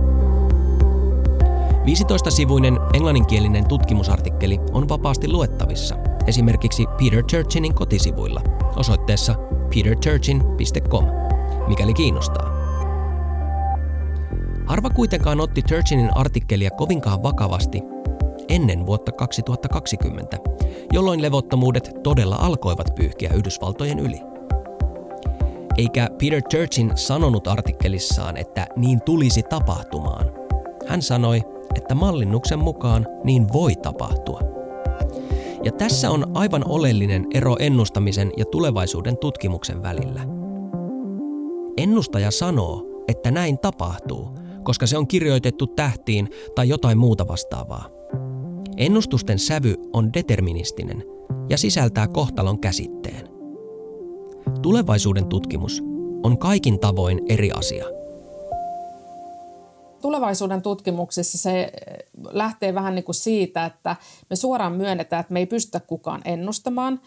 15-sivuinen 1.84 2.80
englanninkielinen 2.94 3.68
tutkimusartikkeli 3.68 4.60
on 4.72 4.88
vapaasti 4.88 5.28
luettavissa 5.28 5.96
esimerkiksi 6.26 6.86
Peter 6.86 7.24
Churchinin 7.24 7.74
kotisivuilla 7.74 8.42
osoitteessa 8.76 9.34
peterchurchin.com, 9.74 11.04
mikäli 11.68 11.94
kiinnostaa. 11.94 12.50
Harva 14.66 14.90
kuitenkaan 14.90 15.40
otti 15.40 15.62
Churchinin 15.62 16.16
artikkelia 16.16 16.70
kovinkaan 16.70 17.22
vakavasti 17.22 17.82
ennen 18.48 18.86
vuotta 18.86 19.12
2020, 19.12 20.38
jolloin 20.92 21.22
levottomuudet 21.22 21.90
todella 22.02 22.36
alkoivat 22.36 22.94
pyyhkiä 22.94 23.30
Yhdysvaltojen 23.34 23.98
yli. 23.98 24.20
Eikä 25.76 26.08
Peter 26.20 26.42
Churchin 26.42 26.92
sanonut 26.94 27.48
artikkelissaan, 27.48 28.36
että 28.36 28.66
niin 28.76 29.00
tulisi 29.02 29.42
tapahtumaan. 29.42 30.32
Hän 30.86 31.02
sanoi, 31.02 31.42
että 31.74 31.94
mallinnuksen 31.94 32.58
mukaan 32.58 33.06
niin 33.24 33.52
voi 33.52 33.76
tapahtua. 33.76 34.40
Ja 35.64 35.72
tässä 35.72 36.10
on 36.10 36.30
aivan 36.34 36.62
oleellinen 36.68 37.26
ero 37.34 37.56
ennustamisen 37.58 38.32
ja 38.36 38.44
tulevaisuuden 38.44 39.16
tutkimuksen 39.18 39.82
välillä. 39.82 40.20
Ennustaja 41.76 42.30
sanoo, 42.30 42.86
että 43.08 43.30
näin 43.30 43.58
tapahtuu, 43.58 44.28
koska 44.62 44.86
se 44.86 44.98
on 44.98 45.08
kirjoitettu 45.08 45.66
tähtiin 45.66 46.28
tai 46.54 46.68
jotain 46.68 46.98
muuta 46.98 47.28
vastaavaa. 47.28 47.93
Ennustusten 48.76 49.38
sävy 49.38 49.74
on 49.92 50.12
deterministinen 50.12 51.04
ja 51.48 51.58
sisältää 51.58 52.08
kohtalon 52.08 52.60
käsitteen. 52.60 53.28
Tulevaisuuden 54.62 55.26
tutkimus 55.26 55.82
on 56.22 56.38
kaikin 56.38 56.80
tavoin 56.80 57.20
eri 57.28 57.50
asia– 57.52 57.84
tulevaisuuden 60.04 60.62
tutkimuksissa 60.62 61.38
se 61.38 61.72
lähtee 62.30 62.74
vähän 62.74 62.94
niin 62.94 63.04
kuin 63.04 63.14
siitä, 63.14 63.64
että 63.64 63.96
me 64.30 64.36
suoraan 64.36 64.72
myönnetään, 64.72 65.20
että 65.20 65.32
me 65.32 65.38
ei 65.38 65.46
pystytä 65.46 65.80
kukaan 65.80 66.22
ennustamaan. 66.24 67.00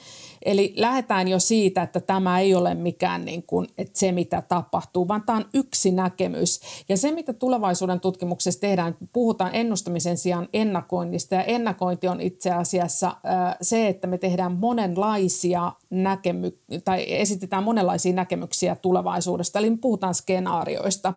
Eli 0.46 0.74
lähdetään 0.78 1.28
jo 1.28 1.40
siitä, 1.40 1.82
että 1.82 2.00
tämä 2.00 2.40
ei 2.40 2.56
ole 2.56 2.76
mikään 2.76 3.26
niin 3.26 3.44
kuin, 3.44 3.68
että 3.78 4.00
se, 4.00 4.12
mitä 4.12 4.42
tapahtuu, 4.42 5.08
vaan 5.08 5.24
tämä 5.26 5.38
on 5.38 5.46
yksi 5.54 5.92
näkemys. 5.92 6.60
Ja 6.90 6.98
se, 6.98 7.12
mitä 7.12 7.34
tulevaisuuden 7.34 8.00
tutkimuksessa 8.00 8.62
tehdään, 8.62 8.98
puhutaan 9.14 9.56
ennustamisen 9.56 10.18
sijaan 10.18 10.50
ennakoinnista. 10.54 11.36
Ja 11.36 11.44
ennakointi 11.44 12.08
on 12.08 12.22
itse 12.22 12.52
asiassa 12.52 13.16
se, 13.62 13.88
että 13.88 14.08
me 14.08 14.18
tehdään 14.18 14.52
monenlaisia 14.52 15.72
näkemy- 15.90 16.82
tai 16.86 17.06
esitetään 17.08 17.64
monenlaisia 17.64 18.14
näkemyksiä 18.14 18.76
tulevaisuudesta. 18.76 19.60
Eli 19.60 19.70
me 19.70 19.78
puhutaan 19.82 20.16
skenaarioista. 20.16 21.14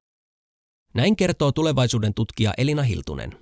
Näin 0.95 1.17
kertoo 1.17 1.53
tulevaisuuden 1.53 2.15
tutkija 2.15 2.53
Elina 2.59 2.83
Hiltunen. 2.83 3.33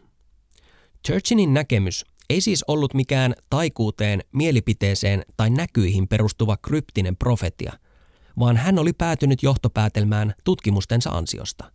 Churchinin 1.06 1.54
näkemys 1.54 2.04
ei 2.30 2.40
siis 2.40 2.64
ollut 2.68 2.94
mikään 2.94 3.34
taikuuteen, 3.50 4.24
mielipiteeseen 4.32 5.22
tai 5.36 5.50
näkyihin 5.50 6.08
perustuva 6.08 6.56
kryptinen 6.56 7.16
profetia, 7.16 7.72
vaan 8.38 8.56
hän 8.56 8.78
oli 8.78 8.92
päätynyt 8.92 9.42
johtopäätelmään 9.42 10.34
tutkimustensa 10.44 11.10
ansiosta. 11.10 11.72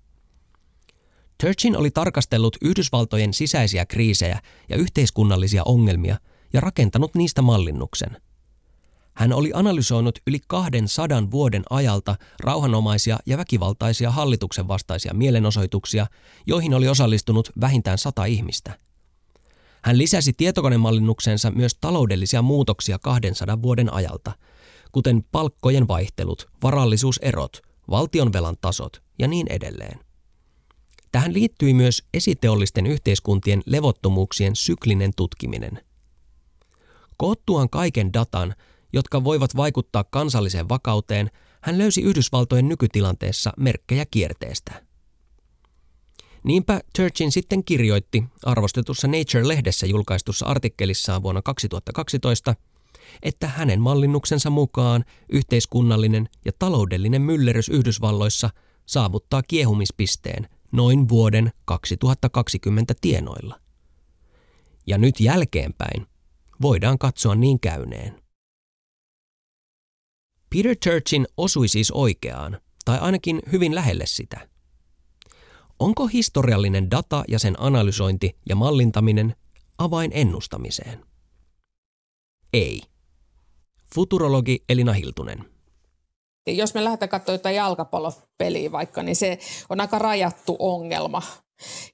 Turchin 1.44 1.78
oli 1.78 1.92
tarkastellut 1.92 2.58
Yhdysvaltojen 2.62 3.34
sisäisiä 3.34 3.86
kriisejä 3.86 4.40
ja 4.70 4.78
yhteiskunnallisia 4.78 5.64
ongelmia 5.66 6.18
ja 6.54 6.62
rakentanut 6.62 7.16
niistä 7.16 7.42
mallinnuksen– 7.42 8.18
hän 9.14 9.34
oli 9.34 9.52
analysoinut 9.54 10.20
yli 10.28 10.40
kahden 10.48 10.88
sadan 10.88 11.32
vuoden 11.32 11.64
ajalta 11.70 12.16
rauhanomaisia 12.40 13.20
ja 13.26 13.38
väkivaltaisia 13.38 14.12
hallituksen 14.12 14.68
vastaisia 14.68 15.14
mielenosoituksia, 15.14 16.08
joihin 16.48 16.74
oli 16.74 16.88
osallistunut 16.88 17.52
vähintään 17.62 17.98
sata 17.98 18.26
ihmistä. 18.26 18.80
Hän 19.84 19.98
lisäsi 19.98 20.34
tietokonemallinnuksensa 20.34 21.52
myös 21.52 21.76
taloudellisia 21.82 22.42
muutoksia 22.42 23.00
200 23.00 23.62
vuoden 23.62 23.94
ajalta, 23.94 24.32
kuten 24.92 25.24
palkkojen 25.32 25.88
vaihtelut, 25.88 26.50
varallisuuserot, 26.64 27.62
valtionvelan 27.90 28.56
tasot 28.62 29.02
ja 29.20 29.28
niin 29.28 29.48
edelleen. 29.50 30.00
Tähän 31.12 31.34
liittyi 31.34 31.74
myös 31.74 32.04
esiteollisten 32.14 32.86
yhteiskuntien 32.86 33.62
levottomuuksien 33.66 34.56
syklinen 34.56 35.12
tutkiminen. 35.16 35.82
Koottuaan 37.18 37.70
kaiken 37.70 38.14
datan– 38.14 38.56
jotka 38.94 39.24
voivat 39.24 39.56
vaikuttaa 39.56 40.04
kansalliseen 40.04 40.70
vakauteen, 40.70 41.32
hän 41.62 41.78
löysi 41.78 42.02
Yhdysvaltojen 42.02 42.68
nykytilanteessa 42.68 43.54
merkkejä 43.58 44.06
kierteestä. 44.12 44.84
Niinpä 46.44 46.82
Turchin 46.96 47.32
sitten 47.32 47.64
kirjoitti 47.64 48.24
arvostetussa 48.46 49.08
Nature-lehdessä 49.08 49.86
julkaistussa 49.86 50.46
artikkelissaan 50.46 51.24
vuonna 51.24 51.42
2012, 51.42 52.56
että 53.24 53.48
hänen 53.48 53.82
mallinnuksensa 53.82 54.50
mukaan 54.50 55.06
yhteiskunnallinen 55.30 56.30
ja 56.46 56.52
taloudellinen 56.60 57.22
myllerys 57.22 57.70
Yhdysvalloissa 57.70 58.50
saavuttaa 58.86 59.44
kiehumispisteen 59.44 60.48
noin 60.72 61.10
vuoden 61.10 61.52
2020 61.66 62.94
tienoilla. 63.02 63.60
Ja 64.88 64.98
nyt 64.98 65.20
jälkeenpäin 65.20 66.08
voidaan 66.62 66.98
katsoa 66.98 67.36
niin 67.36 67.60
käyneen. 67.60 68.23
Peter 70.54 70.76
Turchin 70.84 71.28
osui 71.38 71.68
siis 71.68 71.92
oikeaan, 71.92 72.62
tai 72.86 73.00
ainakin 73.00 73.42
hyvin 73.52 73.76
lähelle 73.76 74.06
sitä. 74.06 74.50
Onko 75.80 76.08
historiallinen 76.08 76.92
data 76.92 77.24
ja 77.28 77.40
sen 77.40 77.56
analysointi 77.58 78.38
ja 78.50 78.56
mallintaminen 78.56 79.36
avain 79.78 80.12
ennustamiseen? 80.14 81.06
Ei. 82.54 82.82
Futurologi 83.96 84.64
Elina 84.70 84.94
Hiltunen. 84.94 85.46
Jos 86.48 86.74
me 86.74 86.84
lähdetään 86.84 87.10
katsomaan 87.10 87.40
jotain 87.40 87.56
jalkapallopeliä 87.56 88.72
vaikka, 88.72 89.04
niin 89.04 89.16
se 89.16 89.40
on 89.70 89.82
aika 89.82 90.00
rajattu 90.00 90.56
ongelma 90.60 91.22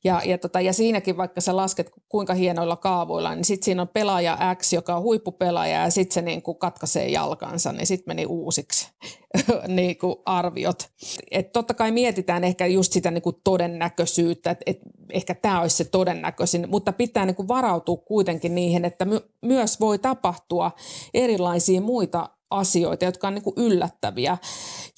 ja, 0.04 0.22
ja, 0.26 0.38
tota, 0.38 0.62
ja 0.62 0.74
siinäkin 0.74 1.18
vaikka 1.18 1.42
sä 1.42 1.56
lasket 1.56 1.92
kuinka 2.10 2.34
hienoilla 2.34 2.76
kaavoilla, 2.76 3.36
niin 3.36 3.46
sitten 3.46 3.66
siinä 3.66 3.82
on 3.82 3.88
pelaaja 3.88 4.38
X, 4.56 4.74
joka 4.74 4.96
on 4.96 5.04
huippupelaaja 5.04 5.82
ja 5.82 5.90
sitten 5.90 6.14
se 6.14 6.22
niin 6.22 6.42
kuin 6.42 6.58
katkaisee 6.58 7.10
jalkansa, 7.10 7.72
niin 7.72 7.88
sitten 7.88 8.10
meni 8.10 8.26
uusiksi 8.26 8.90
niin 9.68 9.98
kuin 9.98 10.16
arviot. 10.26 10.90
Et 11.32 11.52
totta 11.52 11.74
kai 11.74 11.92
mietitään 11.92 12.44
ehkä 12.44 12.66
just 12.66 12.94
sitä 12.94 13.12
niin 13.12 13.22
kuin 13.22 13.36
todennäköisyyttä, 13.44 14.52
että 14.52 14.64
et 14.66 14.80
ehkä 15.14 15.36
tämä 15.36 15.62
olisi 15.62 15.78
se 15.78 15.86
todennäköisin, 15.86 16.70
mutta 16.70 16.94
pitää 16.94 17.26
niin 17.26 17.36
kuin 17.36 17.48
varautua 17.48 17.98
kuitenkin 17.98 18.56
niihin, 18.56 18.86
että 18.86 19.06
my- 19.06 19.30
myös 19.42 19.80
voi 19.80 20.00
tapahtua 20.00 20.72
erilaisia 21.14 21.82
muita 21.82 22.30
asioita, 22.52 23.06
jotka 23.06 23.28
on 23.28 23.34
niin 23.36 23.44
kuin 23.44 23.54
yllättäviä. 23.58 24.38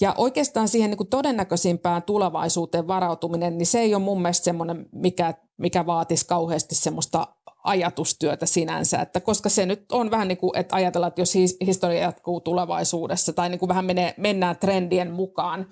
Ja 0.02 0.16
oikeastaan 0.18 0.68
siihen 0.68 0.90
niin 0.90 0.98
kuin 0.98 1.10
todennäköisimpään 1.10 2.04
tulevaisuuteen 2.04 2.88
varautuminen, 2.88 3.58
niin 3.58 3.66
se 3.66 3.80
ei 3.80 3.96
ole 3.96 4.04
mun 4.04 4.22
mielestä 4.22 4.44
semmoinen, 4.44 4.86
mikä, 4.92 5.34
mikä 5.58 5.86
vaatisi 5.86 6.28
kauheasti 6.28 6.76
semmoista 6.76 7.28
ajatustyötä 7.64 8.46
sinänsä, 8.46 9.00
että 9.00 9.20
koska 9.20 9.50
se 9.50 9.66
nyt 9.66 9.92
on 9.92 10.12
vähän 10.12 10.28
niin 10.28 10.38
kuin, 10.38 10.58
että 10.58 10.76
ajatellaan, 10.76 11.08
että 11.08 11.22
jos 11.22 11.34
historia 11.66 12.02
jatkuu 12.02 12.42
tulevaisuudessa 12.42 13.34
tai 13.34 13.50
niin 13.50 13.60
kuin 13.60 13.70
vähän 13.70 13.86
menee, 13.86 14.14
mennään 14.18 14.58
trendien 14.58 15.12
mukaan, 15.12 15.68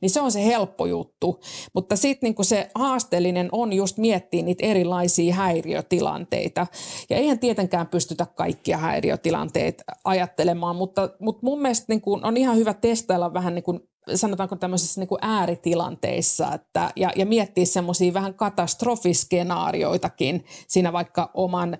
niin 0.00 0.10
se 0.10 0.20
on 0.20 0.32
se 0.32 0.44
helppo 0.44 0.86
juttu. 0.86 1.40
Mutta 1.74 1.96
sitten 1.96 2.26
niin 2.26 2.34
kuin 2.34 2.46
se 2.46 2.70
haasteellinen 2.74 3.48
on 3.52 3.72
just 3.72 3.98
miettiä 3.98 4.42
niitä 4.42 4.66
erilaisia 4.66 5.34
häiriötilanteita. 5.34 6.66
Ja 7.10 7.16
eihän 7.16 7.38
tietenkään 7.38 7.86
pystytä 7.86 8.26
kaikkia 8.26 8.78
häiriötilanteita 8.78 9.84
ajattelemaan, 10.04 10.76
mutta, 10.76 11.10
mutta 11.20 11.40
mun 11.46 11.62
mielestä 11.62 11.84
niin 11.88 12.00
kuin 12.00 12.24
on 12.24 12.36
ihan 12.36 12.56
hyvä 12.56 12.74
testailla 12.74 13.34
vähän 13.34 13.54
niin 13.54 13.62
kuin 13.62 13.80
sanotaanko 14.14 14.56
tämmöisissä 14.56 15.00
niin 15.00 15.08
kuin 15.08 15.18
ääritilanteissa 15.22 16.54
että, 16.54 16.90
ja, 16.96 17.10
ja 17.16 17.26
miettiä 17.26 17.64
semmoisia 17.64 18.14
vähän 18.14 18.34
katastrofiskenaarioitakin 18.34 20.44
siinä 20.68 20.92
vaikka 20.92 21.30
oman 21.34 21.78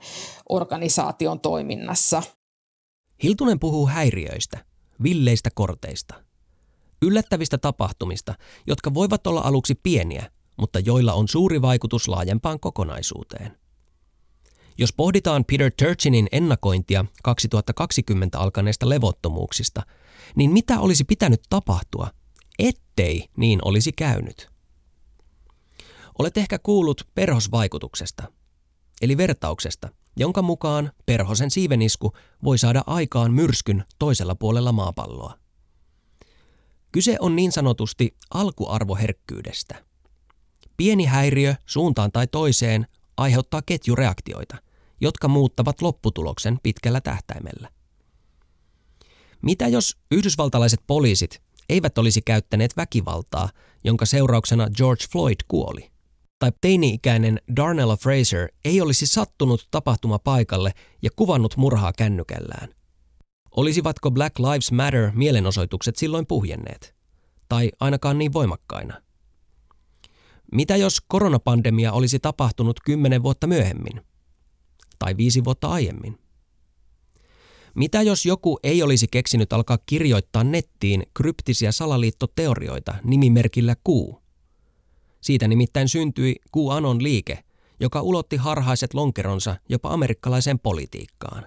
organisaation 0.49 1.41
toiminnassa. 1.41 2.23
Hiltunen 3.23 3.61
puhuu 3.61 3.87
häiriöistä, 3.87 4.65
villeistä 5.03 5.51
korteista, 5.55 6.15
yllättävistä 7.03 7.59
tapahtumista, 7.59 8.35
jotka 8.67 8.95
voivat 8.95 9.27
olla 9.27 9.41
aluksi 9.41 9.75
pieniä, 9.75 10.31
mutta 10.59 10.79
joilla 10.79 11.13
on 11.13 11.29
suuri 11.29 11.63
vaikutus 11.63 12.09
laajempaan 12.09 12.61
kokonaisuuteen. 12.61 13.57
Jos 14.79 14.93
pohditaan 14.93 15.45
Peter 15.45 15.73
Turchinin 15.79 16.29
ennakointia 16.33 17.05
2020 17.23 18.39
alkaneista 18.39 18.89
levottomuuksista, 18.89 19.83
niin 20.37 20.51
mitä 20.51 20.81
olisi 20.81 21.05
pitänyt 21.05 21.43
tapahtua, 21.51 22.11
ettei 22.59 23.29
niin 23.37 23.59
olisi 23.65 23.93
käynyt? 23.93 24.51
Olet 26.19 26.37
ehkä 26.37 26.59
kuullut 26.59 27.09
perhosvaikutuksesta, 27.15 28.33
eli 29.03 29.17
vertauksesta, 29.17 29.89
jonka 30.17 30.43
mukaan 30.43 30.93
perhosen 31.07 31.51
siivenisku 31.51 32.13
voi 32.45 32.59
saada 32.59 32.83
aikaan 32.87 33.33
myrskyn 33.33 33.85
toisella 33.99 34.35
puolella 34.35 34.73
maapalloa. 34.73 35.39
Kyse 36.93 37.17
on 37.21 37.37
niin 37.37 37.53
sanotusti 37.53 38.17
alkuarvoherkkyydestä. 38.35 39.85
Pieni 40.77 41.05
häiriö 41.05 41.55
suuntaan 41.67 42.13
tai 42.13 42.27
toiseen 42.27 42.87
aiheuttaa 43.17 43.63
ketjureaktioita, 43.63 44.57
jotka 45.01 45.29
muuttavat 45.29 45.83
lopputuloksen 45.83 46.59
pitkällä 46.63 47.01
tähtäimellä. 47.01 47.69
Mitä 49.43 49.69
jos 49.69 49.97
yhdysvaltalaiset 50.11 50.81
poliisit 50.87 51.43
eivät 51.69 51.99
olisi 51.99 52.23
käyttäneet 52.23 52.77
väkivaltaa, 52.77 53.49
jonka 53.85 54.07
seurauksena 54.07 54.71
George 54.77 55.05
Floyd 55.13 55.37
kuoli? 55.49 55.91
Tai 56.39 56.53
teini-ikäinen 56.61 57.41
Darnella 57.57 57.97
Fraser 57.97 58.49
ei 58.65 58.81
olisi 58.81 59.07
sattunut 59.07 59.69
tapahtuma 59.71 60.19
paikalle 60.19 60.73
ja 61.03 61.11
kuvannut 61.17 61.57
murhaa 61.57 61.93
kännykällään? 61.93 62.75
Olisivatko 63.57 64.11
Black 64.11 64.39
Lives 64.39 64.73
Matter 64.73 65.11
mielenosoitukset 65.15 65.97
silloin 65.97 66.27
puhjenneet? 66.27 66.95
Tai 67.49 67.71
ainakaan 67.81 68.19
niin 68.19 68.33
voimakkaina? 68.33 69.03
Mitä 70.53 70.77
jos 70.77 71.01
koronapandemia 71.01 71.93
olisi 71.93 72.19
tapahtunut 72.19 72.81
kymmenen 72.85 73.23
vuotta 73.23 73.47
myöhemmin? 73.47 74.01
Tai 74.99 75.17
viisi 75.17 75.45
vuotta 75.45 75.69
aiemmin? 75.69 76.19
Mitä 77.75 78.03
jos 78.03 78.27
joku 78.27 78.59
ei 78.63 78.83
olisi 78.83 79.07
keksinyt 79.11 79.53
alkaa 79.53 79.79
kirjoittaa 79.87 80.45
nettiin 80.45 81.03
kryptisiä 81.15 81.73
salaliittoteorioita 81.73 82.95
nimimerkillä 83.05 83.75
Q? 83.75 84.15
Siitä 85.21 85.49
nimittäin 85.49 85.89
syntyi 85.89 86.37
QAnon 86.57 87.03
liike, 87.03 87.45
joka 87.81 88.03
ulotti 88.03 88.37
harhaiset 88.37 88.95
lonkeronsa 88.95 89.57
jopa 89.69 89.93
amerikkalaiseen 89.93 90.59
politiikkaan. 90.59 91.47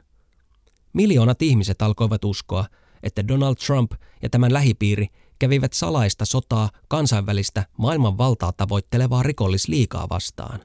Miljoonat 0.93 1.41
ihmiset 1.41 1.81
alkoivat 1.81 2.25
uskoa, 2.25 2.65
että 3.03 3.27
Donald 3.27 3.55
Trump 3.55 3.91
ja 4.21 4.29
tämän 4.29 4.53
lähipiiri 4.53 5.07
kävivät 5.39 5.73
salaista 5.73 6.25
sotaa 6.25 6.69
kansainvälistä 6.88 7.65
maailman 7.77 8.17
valtaa 8.17 8.51
tavoittelevaa 8.51 9.23
rikollisliikaa 9.23 10.09
vastaan. 10.09 10.59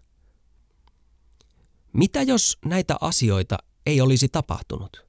Mitä 1.93 2.23
jos 2.23 2.59
näitä 2.65 2.97
asioita 3.01 3.59
ei 3.87 4.01
olisi 4.01 4.29
tapahtunut? 4.29 5.08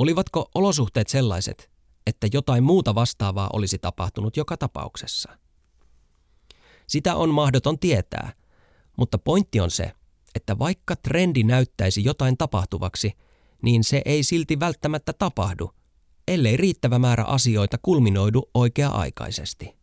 Olivatko 0.00 0.50
olosuhteet 0.54 1.08
sellaiset, 1.08 1.70
että 2.06 2.26
jotain 2.32 2.64
muuta 2.64 2.94
vastaavaa 2.94 3.50
olisi 3.52 3.78
tapahtunut 3.78 4.36
joka 4.36 4.56
tapauksessa? 4.56 5.38
Sitä 6.86 7.16
on 7.16 7.34
mahdoton 7.34 7.78
tietää, 7.78 8.32
mutta 8.96 9.18
pointti 9.18 9.60
on 9.60 9.70
se, 9.70 9.92
että 10.34 10.58
vaikka 10.58 10.96
trendi 10.96 11.42
näyttäisi 11.42 12.04
jotain 12.04 12.36
tapahtuvaksi, 12.36 13.12
niin 13.62 13.84
se 13.84 14.02
ei 14.04 14.22
silti 14.22 14.60
välttämättä 14.60 15.12
tapahdu, 15.12 15.70
ellei 16.28 16.56
riittävä 16.56 16.98
määrä 16.98 17.24
asioita 17.24 17.78
kulminoidu 17.82 18.50
oikea-aikaisesti. 18.54 19.76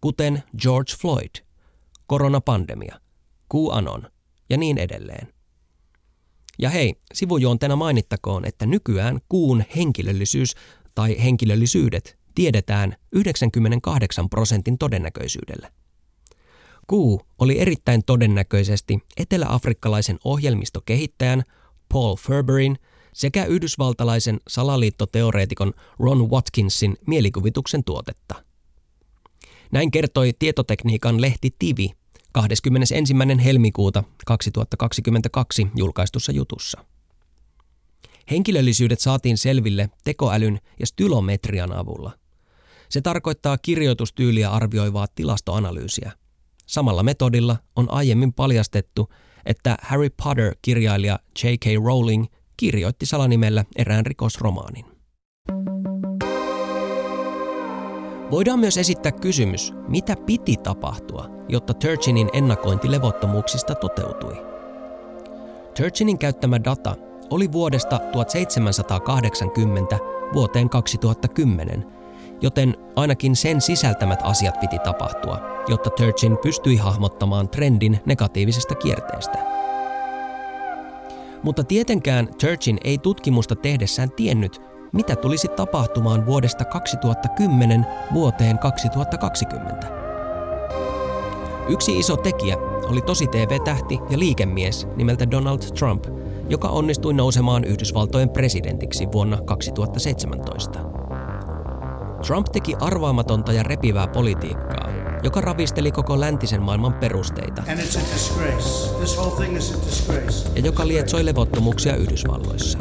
Kuten 0.00 0.42
George 0.62 0.92
Floyd, 1.00 1.44
koronapandemia, 2.06 3.00
QAnon 3.54 4.10
ja 4.50 4.56
niin 4.56 4.78
edelleen. 4.78 5.33
Ja 6.58 6.70
hei, 6.70 6.94
sivujuonteena 7.14 7.76
mainittakoon, 7.76 8.44
että 8.44 8.66
nykyään 8.66 9.20
kuun 9.28 9.64
henkilöllisyys 9.76 10.54
tai 10.94 11.16
henkilöllisyydet 11.22 12.18
tiedetään 12.34 12.96
98 13.12 14.28
prosentin 14.28 14.78
todennäköisyydellä. 14.78 15.70
Kuu 16.86 17.22
oli 17.38 17.60
erittäin 17.60 18.04
todennäköisesti 18.04 18.98
eteläafrikkalaisen 19.16 20.18
ohjelmistokehittäjän 20.24 21.42
Paul 21.88 22.16
Ferberin 22.16 22.78
sekä 23.12 23.44
yhdysvaltalaisen 23.44 24.40
salaliittoteoreetikon 24.48 25.72
Ron 25.98 26.30
Watkinsin 26.30 26.96
mielikuvituksen 27.06 27.84
tuotetta. 27.84 28.44
Näin 29.72 29.90
kertoi 29.90 30.32
tietotekniikan 30.38 31.20
lehti 31.20 31.54
Tivi 31.58 31.90
21. 32.34 32.94
helmikuuta 33.44 34.04
2022 34.26 35.66
julkaistussa 35.76 36.32
jutussa. 36.32 36.84
Henkilöllisyydet 38.30 39.00
saatiin 39.00 39.38
selville 39.38 39.90
tekoälyn 40.04 40.58
ja 40.80 40.86
stylometrian 40.86 41.72
avulla. 41.72 42.12
Se 42.88 43.00
tarkoittaa 43.00 43.58
kirjoitustyyliä 43.58 44.50
arvioivaa 44.50 45.06
tilastoanalyysiä. 45.14 46.12
Samalla 46.66 47.02
metodilla 47.02 47.56
on 47.76 47.90
aiemmin 47.90 48.32
paljastettu, 48.32 49.08
että 49.46 49.76
Harry 49.82 50.10
Potter-kirjailija 50.22 51.18
J.K. 51.44 51.64
Rowling 51.84 52.26
kirjoitti 52.56 53.06
salanimellä 53.06 53.64
erään 53.76 54.06
rikosromaanin. 54.06 54.84
Voidaan 58.34 58.58
myös 58.58 58.78
esittää 58.78 59.12
kysymys, 59.12 59.72
mitä 59.88 60.16
piti 60.16 60.56
tapahtua, 60.56 61.30
jotta 61.48 61.74
Turchinin 61.74 62.28
ennakointi 62.32 62.90
levottomuuksista 62.90 63.74
toteutui. 63.74 64.36
Turchinin 65.76 66.18
käyttämä 66.18 66.64
data 66.64 66.96
oli 67.30 67.52
vuodesta 67.52 67.98
1780 67.98 69.98
vuoteen 70.32 70.70
2010, 70.70 71.86
joten 72.40 72.76
ainakin 72.96 73.36
sen 73.36 73.60
sisältämät 73.60 74.20
asiat 74.22 74.60
piti 74.60 74.78
tapahtua, 74.78 75.38
jotta 75.68 75.90
Turchin 75.90 76.38
pystyi 76.42 76.76
hahmottamaan 76.76 77.48
trendin 77.48 78.00
negatiivisesta 78.06 78.74
kierteestä. 78.74 79.38
Mutta 81.42 81.64
tietenkään 81.64 82.28
Turchin 82.40 82.78
ei 82.84 82.98
tutkimusta 82.98 83.56
tehdessään 83.56 84.10
tiennyt, 84.10 84.73
mitä 84.94 85.16
tulisi 85.16 85.48
tapahtumaan 85.48 86.26
vuodesta 86.26 86.64
2010 86.64 87.86
vuoteen 88.12 88.58
2020. 88.58 89.86
Yksi 91.68 91.98
iso 91.98 92.16
tekijä 92.16 92.56
oli 92.90 93.02
tosi 93.02 93.26
TV-tähti 93.26 93.98
ja 94.10 94.18
liikemies 94.18 94.86
nimeltä 94.96 95.30
Donald 95.30 95.58
Trump, 95.58 96.04
joka 96.48 96.68
onnistui 96.68 97.14
nousemaan 97.14 97.64
Yhdysvaltojen 97.64 98.30
presidentiksi 98.30 99.06
vuonna 99.12 99.38
2017. 99.44 100.78
Trump 102.26 102.46
teki 102.52 102.74
arvaamatonta 102.80 103.52
ja 103.52 103.62
repivää 103.62 104.06
politiikkaa, 104.06 104.88
joka 105.22 105.40
ravisteli 105.40 105.92
koko 105.92 106.20
läntisen 106.20 106.62
maailman 106.62 106.94
perusteita 106.94 107.62
ja 110.54 110.60
joka 110.64 110.88
lietsoi 110.88 111.24
levottomuuksia 111.24 111.96
Yhdysvalloissa. 111.96 112.78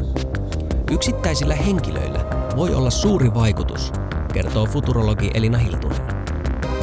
Yksittäisillä 0.93 1.55
henkilöillä 1.55 2.25
voi 2.55 2.75
olla 2.75 2.89
suuri 2.89 3.33
vaikutus, 3.33 3.91
kertoo 4.33 4.65
futurologi 4.65 5.31
Elina 5.33 5.57
Hiltunen 5.57 6.22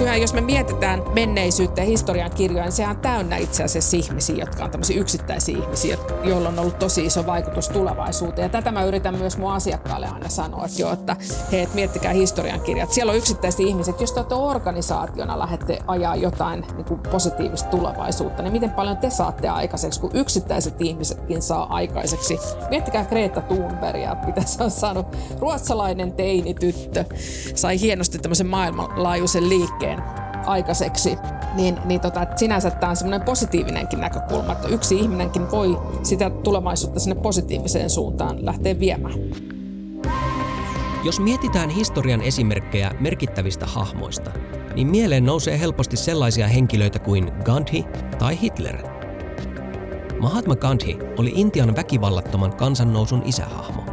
nykyään 0.01 0.21
jos 0.21 0.35
me 0.35 0.41
mietitään 0.41 1.03
menneisyyttä 1.15 1.81
ja 1.81 1.87
historian 1.87 2.31
kirjoja, 2.31 2.65
niin 2.65 2.73
sehän 2.73 2.97
on 2.97 3.03
täynnä 3.03 3.37
itse 3.37 3.65
asiassa 3.65 3.97
ihmisiä, 3.97 4.37
jotka 4.37 4.65
on 4.65 4.71
tämmöisiä 4.71 5.01
yksittäisiä 5.01 5.59
ihmisiä, 5.59 5.97
joilla 6.25 6.49
on 6.49 6.59
ollut 6.59 6.79
tosi 6.79 7.07
iso 7.07 7.27
vaikutus 7.27 7.69
tulevaisuuteen. 7.69 8.45
Ja 8.45 8.49
tätä 8.49 8.73
mä 8.73 8.85
yritän 8.85 9.19
myös 9.19 9.39
mun 9.39 9.53
asiakkaalle 9.53 10.09
aina 10.09 10.29
sanoa, 10.29 10.67
että, 10.67 10.83
jo, 10.83 10.93
että 10.93 11.17
hei, 11.53 11.61
et 11.61 11.75
miettikää 11.75 12.13
historian 12.13 12.61
kirjat. 12.61 12.93
Siellä 12.93 13.11
on 13.11 13.19
yksittäisiä 13.19 13.67
ihmiset, 13.67 14.01
jos 14.01 14.13
te 14.13 14.21
olette 14.21 14.35
organisaationa 14.35 15.39
lähdette 15.39 15.79
ajaa 15.87 16.17
jotain 16.17 16.67
niin 16.77 16.85
kuin 16.85 17.01
positiivista 17.01 17.69
tulevaisuutta, 17.69 18.43
niin 18.43 18.53
miten 18.53 18.71
paljon 18.71 18.97
te 18.97 19.11
saatte 19.11 19.49
aikaiseksi, 19.49 20.01
kun 20.01 20.11
yksittäiset 20.15 20.81
ihmisetkin 20.81 21.43
saa 21.43 21.75
aikaiseksi. 21.75 22.39
Miettikää 22.71 23.05
Greta 23.05 23.41
Thunbergia, 23.41 24.17
mitä 24.27 24.41
se 24.41 24.65
on 24.65 24.71
saanut. 24.71 25.07
Ruotsalainen 25.39 26.13
teinityttö 26.13 27.05
sai 27.55 27.81
hienosti 27.81 28.19
tämmöisen 28.19 28.47
maailmanlaajuisen 28.47 29.49
liikkeen 29.49 29.90
liikkeen 29.97 30.21
aikaiseksi, 30.47 31.19
niin, 31.55 31.79
niin 31.85 32.01
tota, 32.01 32.27
sinänsä 32.37 32.71
tämä 32.71 32.91
on 32.91 32.97
semmoinen 32.97 33.27
positiivinenkin 33.27 34.01
näkökulma, 34.01 34.53
että 34.53 34.69
yksi 34.69 34.97
ihminenkin 34.97 35.51
voi 35.51 35.79
sitä 36.03 36.31
tulevaisuutta 36.31 37.01
sinne 37.01 37.23
positiiviseen 37.23 37.91
suuntaan 37.91 38.47
lähteä 38.47 38.81
viemään. 38.81 39.15
Jos 41.05 41.21
mietitään 41.21 41.71
historian 41.71 42.23
esimerkkejä 42.23 42.91
merkittävistä 43.01 43.67
hahmoista, 43.67 44.31
niin 44.75 44.87
mieleen 44.87 45.25
nousee 45.25 45.61
helposti 45.61 45.97
sellaisia 45.97 46.49
henkilöitä 46.49 46.99
kuin 46.99 47.33
Gandhi 47.45 47.85
tai 48.19 48.41
Hitler. 48.43 48.77
Mahatma 50.21 50.57
Gandhi 50.57 50.99
oli 51.19 51.33
Intian 51.35 51.77
väkivallattoman 51.77 52.57
kansannousun 52.57 53.23
isähahmo. 53.25 53.85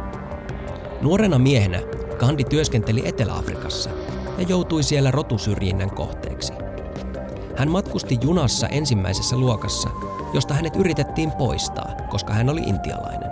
Nuorena 1.02 1.38
miehenä 1.38 1.80
Gandhi 2.18 2.44
työskenteli 2.44 3.02
Etelä-Afrikassa– 3.04 3.90
ja 4.38 4.44
joutui 4.48 4.82
siellä 4.82 5.10
rotusyrjinnän 5.10 5.90
kohteeksi. 5.90 6.52
Hän 7.56 7.70
matkusti 7.70 8.18
junassa 8.22 8.68
ensimmäisessä 8.68 9.36
luokassa, 9.36 9.90
josta 10.32 10.54
hänet 10.54 10.76
yritettiin 10.76 11.32
poistaa, 11.32 11.90
koska 12.10 12.32
hän 12.32 12.48
oli 12.48 12.60
intialainen. 12.60 13.30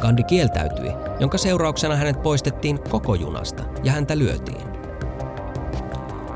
Gandhi 0.00 0.24
kieltäytyi, 0.24 0.92
jonka 1.20 1.38
seurauksena 1.38 1.96
hänet 1.96 2.22
poistettiin 2.22 2.78
koko 2.82 3.14
junasta 3.14 3.62
ja 3.84 3.92
häntä 3.92 4.18
lyötiin. 4.18 4.72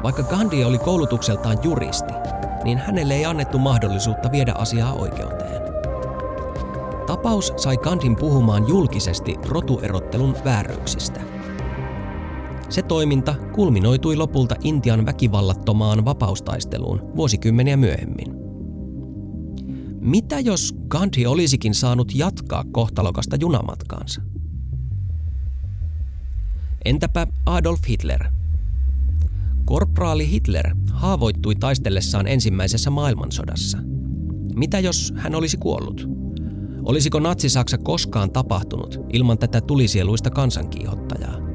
Vaikka 0.02 0.22
Gandhi 0.22 0.64
oli 0.64 0.78
koulutukseltaan 0.78 1.58
juristi, 1.62 2.12
niin 2.64 2.78
hänelle 2.78 3.14
ei 3.14 3.24
annettu 3.24 3.58
mahdollisuutta 3.58 4.32
viedä 4.32 4.52
asiaa 4.58 4.92
oikeuteen. 4.92 5.62
Tapaus 7.06 7.52
sai 7.56 7.76
Gandhin 7.76 8.16
puhumaan 8.16 8.68
julkisesti 8.68 9.36
rotuerottelun 9.48 10.36
vääryyksistä– 10.44 11.20
se 12.68 12.82
toiminta 12.82 13.34
kulminoitui 13.54 14.16
lopulta 14.16 14.54
Intian 14.62 15.06
väkivallattomaan 15.06 16.04
vapaustaisteluun 16.04 17.00
vuosikymmeniä 17.16 17.76
myöhemmin. 17.76 18.34
Mitä 20.00 20.40
jos 20.40 20.74
Gandhi 20.88 21.26
olisikin 21.26 21.74
saanut 21.74 22.14
jatkaa 22.14 22.64
kohtalokasta 22.72 23.36
junamatkaansa? 23.40 24.22
Entäpä 26.84 27.26
Adolf 27.46 27.80
Hitler? 27.88 28.24
Korporaali 29.64 30.30
Hitler 30.30 30.74
haavoittui 30.92 31.54
taistellessaan 31.54 32.26
ensimmäisessä 32.26 32.90
maailmansodassa. 32.90 33.78
Mitä 34.54 34.78
jos 34.78 35.12
hän 35.16 35.34
olisi 35.34 35.56
kuollut? 35.56 36.08
Olisiko 36.82 37.20
Natsi-Saksa 37.20 37.78
koskaan 37.78 38.30
tapahtunut 38.30 38.98
ilman 39.12 39.38
tätä 39.38 39.60
tulisieluista 39.60 40.30
kansankiihottajaa? 40.30 41.45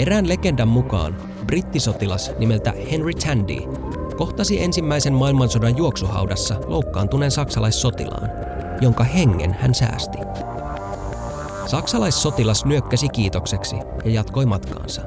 Erään 0.00 0.28
legendan 0.28 0.68
mukaan 0.68 1.16
brittisotilas 1.46 2.32
nimeltä 2.38 2.74
Henry 2.90 3.12
Tandy 3.14 3.56
kohtasi 4.16 4.62
ensimmäisen 4.62 5.12
maailmansodan 5.12 5.76
juoksuhaudassa 5.76 6.56
loukkaantuneen 6.66 7.30
saksalaissotilaan, 7.30 8.30
jonka 8.80 9.04
hengen 9.04 9.56
hän 9.60 9.74
säästi. 9.74 10.18
Saksalaissotilas 11.66 12.64
nyökkäsi 12.64 13.08
kiitokseksi 13.08 13.76
ja 14.04 14.10
jatkoi 14.10 14.46
matkaansa. 14.46 15.02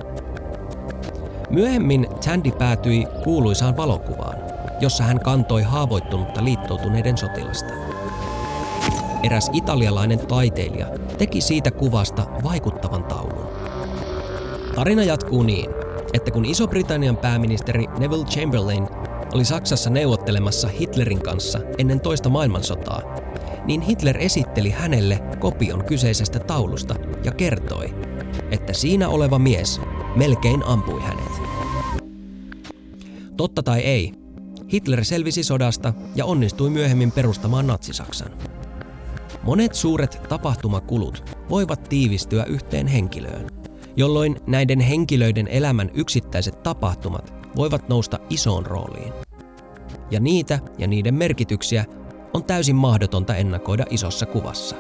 Myöhemmin 1.50 2.08
Tandy 2.26 2.52
päätyi 2.52 3.06
kuuluisaan 3.24 3.78
valokuvaan, 3.78 4.38
jossa 4.80 5.04
hän 5.04 5.20
kantoi 5.20 5.62
haavoittunutta 5.62 6.44
liittoutuneiden 6.44 7.18
sotilasta. 7.18 7.74
Eräs 9.24 9.50
italialainen 9.54 10.20
taiteilija 10.20 10.88
teki 11.18 11.42
siitä 11.42 11.72
kuvasta 11.72 12.26
vaikuttavan 12.44 13.04
taulun. 13.04 13.43
Tarina 14.76 15.04
jatkuu 15.04 15.44
niin, 15.44 15.70
että 16.14 16.32
kun 16.32 16.46
Iso-Britannian 16.46 17.18
pääministeri 17.18 17.86
Neville 17.98 18.26
Chamberlain 18.26 18.88
oli 19.34 19.46
Saksassa 19.46 19.90
neuvottelemassa 19.90 20.68
Hitlerin 20.68 21.22
kanssa 21.22 21.60
ennen 21.78 22.00
toista 22.00 22.30
maailmansotaa, 22.30 23.02
niin 23.66 23.82
Hitler 23.82 24.18
esitteli 24.18 24.70
hänelle 24.70 25.20
kopion 25.40 25.86
kyseisestä 25.86 26.40
taulusta 26.40 26.96
ja 27.24 27.32
kertoi, 27.32 27.96
että 28.52 28.74
siinä 28.74 29.10
oleva 29.10 29.40
mies 29.40 29.82
melkein 30.16 30.66
ampui 30.66 31.02
hänet. 31.02 31.34
Totta 33.38 33.64
tai 33.64 33.80
ei, 33.80 34.14
Hitler 34.72 35.06
selvisi 35.06 35.44
sodasta 35.44 35.94
ja 36.16 36.26
onnistui 36.26 36.70
myöhemmin 36.70 37.12
perustamaan 37.12 37.68
natsisaksan. 37.68 38.32
Monet 39.44 39.74
suuret 39.74 40.22
tapahtumakulut 40.30 41.24
voivat 41.50 41.84
tiivistyä 41.90 42.44
yhteen 42.44 42.88
henkilöön, 42.88 43.63
jolloin 43.96 44.40
näiden 44.48 44.80
henkilöiden 44.80 45.48
elämän 45.48 45.92
yksittäiset 45.94 46.64
tapahtumat 46.64 47.34
voivat 47.56 47.90
nousta 47.90 48.20
isoon 48.30 48.66
rooliin. 48.66 49.14
Ja 50.12 50.20
niitä 50.20 50.60
ja 50.78 50.88
niiden 50.88 51.14
merkityksiä 51.14 51.86
on 52.34 52.44
täysin 52.44 52.76
mahdotonta 52.76 53.36
ennakoida 53.36 53.86
isossa 53.90 54.26
kuvassa. 54.26 54.76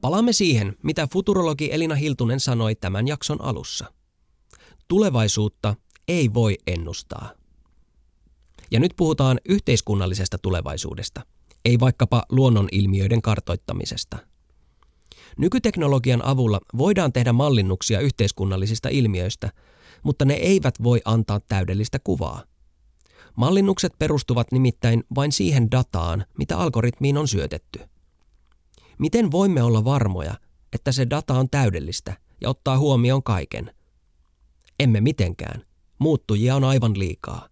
Palaamme 0.00 0.32
siihen, 0.32 0.76
mitä 0.82 1.08
futurologi 1.12 1.72
Elina 1.72 1.94
Hiltunen 1.94 2.40
sanoi 2.40 2.74
tämän 2.74 3.08
jakson 3.08 3.40
alussa. 3.40 3.92
Tulevaisuutta 4.88 5.74
ei 6.08 6.34
voi 6.34 6.56
ennustaa. 6.66 7.30
Ja 8.70 8.80
nyt 8.80 8.92
puhutaan 8.96 9.40
yhteiskunnallisesta 9.48 10.38
tulevaisuudesta, 10.38 11.22
ei 11.64 11.80
vaikkapa 11.80 12.22
luonnonilmiöiden 12.28 13.22
kartoittamisesta. 13.22 14.18
Nykyteknologian 15.38 16.24
avulla 16.24 16.60
voidaan 16.78 17.12
tehdä 17.12 17.32
mallinnuksia 17.32 18.00
yhteiskunnallisista 18.00 18.88
ilmiöistä, 18.88 19.52
mutta 20.02 20.24
ne 20.24 20.34
eivät 20.34 20.74
voi 20.82 21.00
antaa 21.04 21.40
täydellistä 21.40 21.98
kuvaa. 21.98 22.42
Mallinnukset 23.36 23.92
perustuvat 23.98 24.52
nimittäin 24.52 25.04
vain 25.14 25.32
siihen 25.32 25.70
dataan, 25.70 26.24
mitä 26.38 26.58
algoritmiin 26.58 27.18
on 27.18 27.28
syötetty. 27.28 27.80
Miten 28.98 29.30
voimme 29.30 29.62
olla 29.62 29.84
varmoja, 29.84 30.34
että 30.72 30.92
se 30.92 31.06
data 31.10 31.34
on 31.34 31.50
täydellistä 31.50 32.16
ja 32.40 32.48
ottaa 32.48 32.78
huomioon 32.78 33.22
kaiken? 33.22 33.74
Emme 34.80 35.00
mitenkään. 35.00 35.62
Muuttujia 35.98 36.56
on 36.56 36.64
aivan 36.64 36.98
liikaa. 36.98 37.48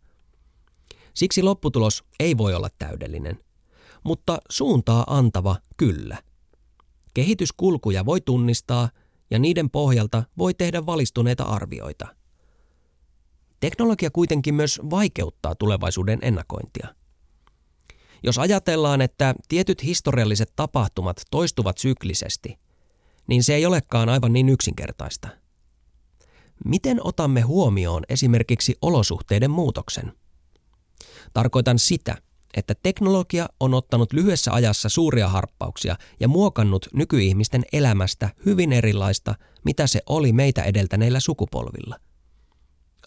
Siksi 1.15 1.43
lopputulos 1.43 2.05
ei 2.21 2.39
voi 2.39 2.55
olla 2.55 2.69
täydellinen, 2.79 3.39
mutta 4.07 4.39
suuntaa 4.51 5.05
antava 5.07 5.57
kyllä. 5.77 6.23
Kehityskulkuja 7.15 8.05
voi 8.05 8.21
tunnistaa 8.21 8.91
ja 9.31 9.39
niiden 9.39 9.71
pohjalta 9.71 10.23
voi 10.39 10.55
tehdä 10.55 10.87
valistuneita 10.87 11.45
arvioita. 11.45 12.07
Teknologia 13.61 14.11
kuitenkin 14.11 14.55
myös 14.55 14.81
vaikeuttaa 14.91 15.55
tulevaisuuden 15.55 16.19
ennakointia. 16.23 16.95
Jos 18.23 18.39
ajatellaan, 18.39 19.01
että 19.01 19.35
tietyt 19.49 19.83
historialliset 19.83 20.53
tapahtumat 20.57 21.23
toistuvat 21.31 21.79
syklisesti, 21.79 22.59
niin 23.27 23.45
se 23.45 23.55
ei 23.55 23.67
olekaan 23.67 24.09
aivan 24.09 24.33
niin 24.33 24.49
yksinkertaista. 24.49 25.29
Miten 26.65 27.01
otamme 27.07 27.41
huomioon 27.41 28.03
esimerkiksi 28.09 28.77
olosuhteiden 28.83 29.51
muutoksen? 29.51 30.13
Tarkoitan 31.33 31.79
sitä, 31.79 32.17
että 32.55 32.75
teknologia 32.83 33.49
on 33.61 33.75
ottanut 33.75 34.13
lyhyessä 34.13 34.53
ajassa 34.53 34.89
suuria 34.89 35.29
harppauksia 35.29 35.97
ja 36.21 36.29
muokannut 36.29 36.89
nykyihmisten 36.95 37.65
elämästä 37.73 38.31
hyvin 38.47 38.73
erilaista, 38.73 39.35
mitä 39.65 39.87
se 39.87 40.01
oli 40.07 40.33
meitä 40.33 40.63
edeltäneillä 40.63 41.21
sukupolvilla. 41.21 41.97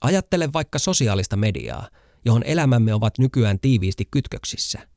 Ajattele 0.01 0.53
vaikka 0.53 0.79
sosiaalista 0.79 1.37
mediaa, 1.37 1.89
johon 2.25 2.43
elämämme 2.43 2.93
ovat 2.93 3.17
nykyään 3.17 3.59
tiiviisti 3.59 4.05
kytköksissä. 4.11 4.87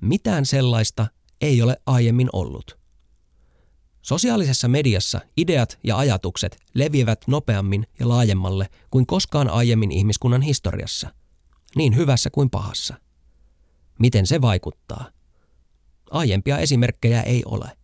Mitään 0.00 0.46
sellaista 0.46 1.06
ei 1.40 1.62
ole 1.62 1.76
aiemmin 1.86 2.28
ollut. 2.32 2.78
Sosiaalisessa 4.02 4.68
mediassa 4.68 5.20
ideat 5.36 5.78
ja 5.84 5.98
ajatukset 5.98 6.56
leviävät 6.74 7.20
nopeammin 7.26 7.86
ja 8.00 8.08
laajemmalle 8.08 8.68
kuin 8.90 9.06
koskaan 9.06 9.50
aiemmin 9.50 9.92
ihmiskunnan 9.92 10.42
historiassa, 10.42 11.14
niin 11.76 11.96
hyvässä 11.96 12.30
kuin 12.30 12.50
pahassa. 12.50 12.94
Miten 13.98 14.26
se 14.26 14.40
vaikuttaa? 14.40 15.10
Aiempia 16.10 16.58
esimerkkejä 16.58 17.22
ei 17.22 17.42
ole. 17.44 17.78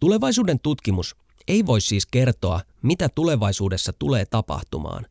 Tulevaisuuden 0.00 0.60
tutkimus 0.60 1.16
ei 1.48 1.66
voi 1.66 1.80
siis 1.80 2.06
kertoa, 2.06 2.60
mitä 2.82 3.08
tulevaisuudessa 3.08 3.92
tulee 3.92 4.26
tapahtumaan, 4.26 5.06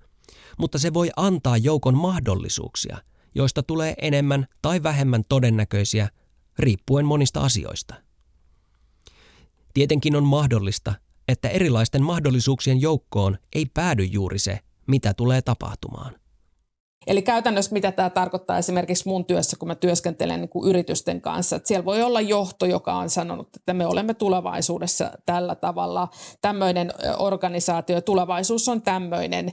mutta 0.57 0.77
se 0.77 0.93
voi 0.93 1.09
antaa 1.15 1.57
joukon 1.57 1.97
mahdollisuuksia, 1.97 2.97
joista 3.35 3.63
tulee 3.63 3.93
enemmän 4.01 4.47
tai 4.61 4.83
vähemmän 4.83 5.23
todennäköisiä 5.29 6.09
riippuen 6.59 7.05
monista 7.05 7.41
asioista. 7.41 7.95
Tietenkin 9.73 10.15
on 10.15 10.23
mahdollista, 10.23 10.93
että 11.27 11.49
erilaisten 11.49 12.03
mahdollisuuksien 12.03 12.81
joukkoon 12.81 13.37
ei 13.55 13.65
päädy 13.65 14.03
juuri 14.03 14.39
se, 14.39 14.59
mitä 14.87 15.13
tulee 15.13 15.41
tapahtumaan. 15.41 16.20
Eli 17.07 17.21
käytännössä 17.21 17.73
mitä 17.73 17.91
tämä 17.91 18.09
tarkoittaa 18.09 18.57
esimerkiksi 18.57 19.07
mun 19.07 19.25
työssä, 19.25 19.57
kun 19.57 19.67
mä 19.67 19.75
työskentelen 19.75 20.41
niin 20.41 20.49
kuin 20.49 20.69
yritysten 20.69 21.21
kanssa, 21.21 21.55
että 21.55 21.67
siellä 21.67 21.85
voi 21.85 22.01
olla 22.01 22.21
johto, 22.21 22.65
joka 22.65 22.93
on 22.93 23.09
sanonut, 23.09 23.47
että 23.55 23.73
me 23.73 23.85
olemme 23.85 24.13
tulevaisuudessa 24.13 25.11
tällä 25.25 25.55
tavalla, 25.55 26.07
tämmöinen 26.41 26.93
organisaatio, 27.17 28.01
tulevaisuus 28.01 28.69
on 28.69 28.81
tämmöinen, 28.81 29.51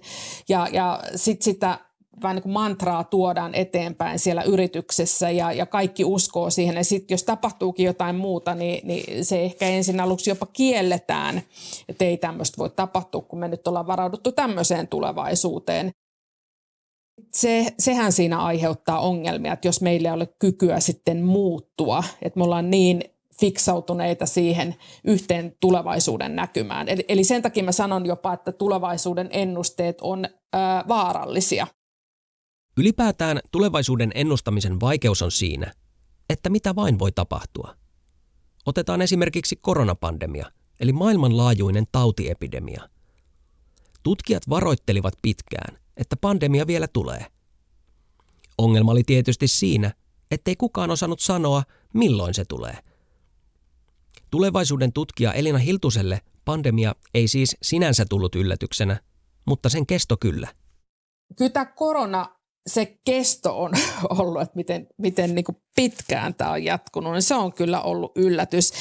ja, 0.48 0.68
ja 0.72 1.00
sitten 1.14 1.44
sitä 1.44 1.78
vähän 2.22 2.34
niin 2.34 2.42
kuin 2.42 2.52
mantraa 2.52 3.04
tuodaan 3.04 3.54
eteenpäin 3.54 4.18
siellä 4.18 4.42
yrityksessä 4.42 5.30
ja, 5.30 5.52
ja 5.52 5.66
kaikki 5.66 6.04
uskoo 6.04 6.50
siihen. 6.50 6.76
Ja 6.76 6.84
sitten 6.84 7.14
jos 7.14 7.22
tapahtuukin 7.22 7.87
jotain 7.87 8.16
muuta, 8.16 8.54
niin, 8.54 8.87
niin 8.87 9.24
se 9.24 9.42
ehkä 9.42 9.68
ensin 9.68 10.00
aluksi 10.00 10.30
jopa 10.30 10.46
kielletään, 10.46 11.42
että 11.88 12.04
ei 12.04 12.16
tämmöistä 12.16 12.58
voi 12.58 12.70
tapahtua, 12.70 13.22
kun 13.22 13.38
me 13.38 13.48
nyt 13.48 13.68
ollaan 13.68 13.87
varauduttu 13.87 14.32
tämmöiseen 14.32 14.88
tulevaisuuteen 14.88 15.90
se, 17.33 17.74
sehän 17.78 18.12
siinä 18.12 18.38
aiheuttaa 18.38 19.00
ongelmia, 19.00 19.52
että 19.52 19.68
jos 19.68 19.81
meillä 19.81 20.09
ei 20.09 20.14
ole 20.14 20.26
kykyä 20.38 20.81
sitten 20.81 21.24
muuttua, 21.24 22.04
että 22.22 22.38
me 22.38 22.44
ollaan 22.44 22.70
niin 22.70 23.04
fiksautuneita 23.40 24.26
siihen 24.26 24.76
yhteen 25.04 25.57
tulevaisuuden 25.61 26.37
näkymään. 26.37 26.88
Eli, 26.88 27.04
eli 27.09 27.24
sen 27.24 27.42
takia 27.42 27.64
mä 27.64 27.72
sanon 27.72 28.07
jopa, 28.07 28.33
että 28.33 28.52
tulevaisuuden 28.52 29.28
ennusteet 29.33 29.98
on 30.00 30.26
ää, 30.52 30.85
vaarallisia. 30.88 31.66
Ylipäätään 32.76 33.40
tulevaisuuden 33.52 34.12
ennustamisen 34.14 34.81
vaikeus 34.81 35.22
on 35.22 35.31
siinä, 35.31 35.72
että 36.31 36.50
mitä 36.50 36.74
vain 36.74 36.98
voi 36.98 37.12
tapahtua. 37.12 37.74
Otetaan 38.66 39.02
esimerkiksi 39.02 39.57
koronapandemia, 39.57 40.46
eli 40.81 40.92
maailmanlaajuinen 40.92 41.85
tautiepidemia. 41.92 42.88
Tutkijat 44.02 44.42
varoittelivat 44.48 45.14
pitkään– 45.22 45.78
että 45.98 46.16
pandemia 46.16 46.66
vielä 46.66 46.88
tulee. 46.88 47.26
Ongelma 48.58 48.92
oli 48.92 49.02
tietysti 49.04 49.48
siinä, 49.48 49.92
ettei 50.30 50.56
kukaan 50.56 50.90
osannut 50.90 51.20
sanoa, 51.20 51.62
milloin 51.94 52.34
se 52.34 52.44
tulee. 52.44 52.78
Tulevaisuuden 54.30 54.92
tutkija 54.92 55.32
Elina 55.32 55.58
Hiltuselle 55.58 56.20
pandemia 56.44 56.94
ei 57.14 57.28
siis 57.28 57.56
sinänsä 57.62 58.06
tullut 58.08 58.34
yllätyksenä, 58.34 59.00
mutta 59.46 59.68
sen 59.68 59.87
kesto 59.87 60.16
kyllä. 60.16 60.48
Kyllä 61.37 61.64
korona, 61.64 62.38
se 62.66 62.98
kesto 63.04 63.62
on 63.62 63.72
ollut, 64.18 64.42
että 64.42 64.56
miten, 64.56 64.87
miten 64.98 65.34
niin 65.34 65.44
pitkään 65.76 66.34
tämä 66.34 66.50
on 66.50 66.64
jatkunut, 66.64 67.12
niin 67.12 67.22
se 67.22 67.34
on 67.34 67.52
kyllä 67.52 67.82
ollut 67.82 68.12
yllätys. 68.16 68.72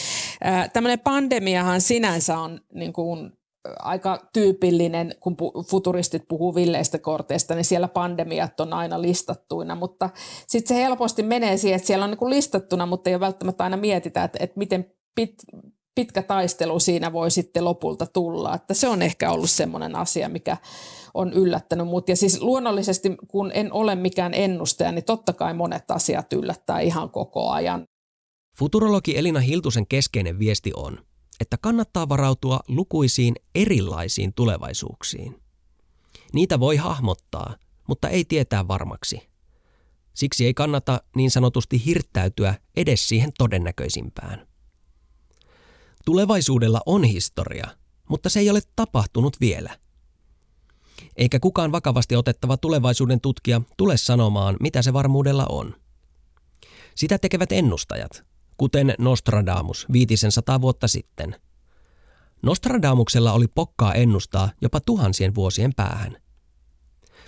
Tämmöinen 0.74 1.00
pandemiahan 1.00 1.82
sinänsä 1.82 2.40
on 2.40 2.62
niin 2.74 2.94
kuin 2.94 3.37
aika 3.80 4.20
tyypillinen, 4.34 5.16
kun 5.20 5.38
futuristit 5.70 6.24
puhuu 6.28 6.56
villeistä 6.56 7.00
korteista, 7.00 7.56
niin 7.56 7.66
siellä 7.66 7.88
pandemiat 7.88 8.60
on 8.60 8.74
aina 8.74 9.02
listattuina, 9.02 9.76
mutta 9.76 10.10
sitten 10.48 10.78
se 10.78 10.84
helposti 10.84 11.24
menee 11.24 11.58
siihen, 11.58 11.76
että 11.76 11.88
siellä 11.88 12.06
on 12.06 12.12
niin 12.12 12.30
listattuna, 12.30 12.86
mutta 12.86 13.10
ei 13.10 13.16
ole 13.16 13.20
välttämättä 13.20 13.64
aina 13.64 13.78
mietitä, 13.78 14.24
että, 14.24 14.38
että 14.42 14.58
miten 14.58 14.92
pit, 15.16 15.36
pitkä 15.96 16.22
taistelu 16.22 16.80
siinä 16.80 17.14
voi 17.14 17.32
sitten 17.32 17.66
lopulta 17.66 18.06
tulla. 18.06 18.56
Että 18.56 18.74
se 18.74 18.88
on 18.88 19.02
ehkä 19.02 19.32
ollut 19.32 19.50
semmoinen 19.50 19.96
asia, 19.96 20.30
mikä 20.30 20.58
on 21.14 21.34
yllättänyt 21.34 21.88
mut. 21.88 22.10
Ja 22.10 22.16
siis 22.16 22.42
luonnollisesti, 22.42 23.16
kun 23.28 23.52
en 23.54 23.74
ole 23.74 23.96
mikään 23.96 24.34
ennustaja, 24.34 24.92
niin 24.92 25.04
totta 25.04 25.34
kai 25.34 25.54
monet 25.54 25.92
asiat 25.92 26.34
yllättää 26.34 26.80
ihan 26.80 27.10
koko 27.10 27.50
ajan. 27.50 27.84
Futurologi 28.58 29.18
Elina 29.18 29.40
Hiltusen 29.40 29.88
keskeinen 29.88 30.40
viesti 30.40 30.72
on, 30.76 31.00
että 31.40 31.58
kannattaa 31.58 32.10
varautua 32.10 32.60
lukuisiin 32.68 33.36
erilaisiin 33.56 34.34
tulevaisuuksiin. 34.34 35.42
Niitä 36.34 36.60
voi 36.60 36.76
hahmottaa, 36.76 37.56
mutta 37.88 38.10
ei 38.10 38.26
tietää 38.26 38.68
varmaksi. 38.68 39.30
Siksi 40.14 40.46
ei 40.46 40.54
kannata 40.54 41.02
niin 41.16 41.32
sanotusti 41.32 41.86
hirttäytyä 41.86 42.56
edes 42.76 43.08
siihen 43.08 43.32
todennäköisimpään. 43.38 44.48
Tulevaisuudella 46.06 46.82
on 46.86 47.04
historia, 47.04 47.68
mutta 48.10 48.30
se 48.30 48.40
ei 48.40 48.50
ole 48.50 48.62
tapahtunut 48.76 49.38
vielä. 49.42 49.78
Eikä 51.16 51.40
kukaan 51.40 51.72
vakavasti 51.72 52.16
otettava 52.16 52.58
tulevaisuuden 52.58 53.22
tutkija 53.22 53.62
tule 53.78 53.98
sanomaan, 53.98 54.58
mitä 54.60 54.82
se 54.82 54.94
varmuudella 54.94 55.46
on. 55.50 55.76
Sitä 56.96 57.18
tekevät 57.18 57.52
ennustajat, 57.52 58.26
kuten 58.58 58.94
Nostradamus 59.00 59.86
viitisen 59.92 60.32
sata 60.32 60.62
vuotta 60.62 60.88
sitten. 60.88 61.36
Nostradamuksella 62.42 63.34
oli 63.34 63.48
pokkaa 63.48 63.94
ennustaa 63.94 64.50
jopa 64.62 64.80
tuhansien 64.80 65.36
vuosien 65.36 65.72
päähän. 65.76 66.18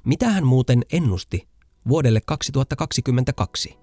Mitä 0.06 0.30
hän 0.30 0.46
muuten 0.46 0.82
ennusti 0.92 1.48
vuodelle 1.88 2.22
2022? 2.26 3.78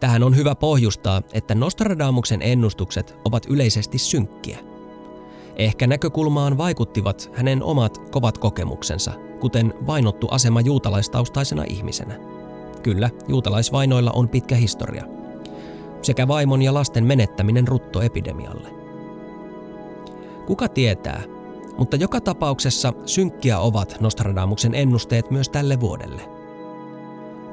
Tähän 0.00 0.22
on 0.22 0.36
hyvä 0.36 0.54
pohjustaa, 0.54 1.22
että 1.32 1.54
Nostradamuksen 1.54 2.42
ennustukset 2.42 3.16
ovat 3.24 3.46
yleisesti 3.46 3.98
synkkiä. 3.98 4.58
Ehkä 5.56 5.86
näkökulmaan 5.86 6.58
vaikuttivat 6.58 7.30
hänen 7.34 7.62
omat 7.62 7.98
kovat 8.10 8.38
kokemuksensa, 8.38 9.12
kuten 9.40 9.74
vainottu 9.86 10.28
asema 10.30 10.60
juutalaistaustaisena 10.60 11.64
ihmisenä. 11.68 12.18
Kyllä, 12.82 13.10
juutalaisvainoilla 13.28 14.10
on 14.10 14.28
pitkä 14.28 14.56
historia. 14.56 15.21
Sekä 16.02 16.28
vaimon 16.28 16.62
ja 16.62 16.74
lasten 16.74 17.04
menettäminen 17.04 17.68
ruttoepidemialle. 17.68 18.68
Kuka 20.46 20.68
tietää, 20.68 21.22
mutta 21.78 21.96
joka 21.96 22.20
tapauksessa 22.20 22.92
synkkiä 23.06 23.58
ovat 23.58 23.96
Nostradamuksen 24.00 24.74
ennusteet 24.74 25.30
myös 25.30 25.48
tälle 25.48 25.80
vuodelle. 25.80 26.22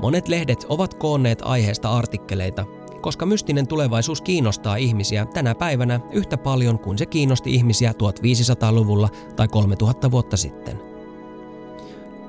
Monet 0.01 0.27
lehdet 0.27 0.65
ovat 0.69 0.93
koonneet 0.93 1.41
aiheesta 1.41 1.91
artikkeleita, 1.91 2.65
koska 3.01 3.25
mystinen 3.25 3.67
tulevaisuus 3.67 4.21
kiinnostaa 4.21 4.75
ihmisiä 4.75 5.25
tänä 5.25 5.55
päivänä 5.55 5.99
yhtä 6.11 6.37
paljon 6.37 6.79
kuin 6.79 6.97
se 6.97 7.05
kiinnosti 7.05 7.53
ihmisiä 7.53 7.91
1500-luvulla 7.91 9.09
tai 9.35 9.47
3000 9.47 10.11
vuotta 10.11 10.37
sitten. 10.37 10.81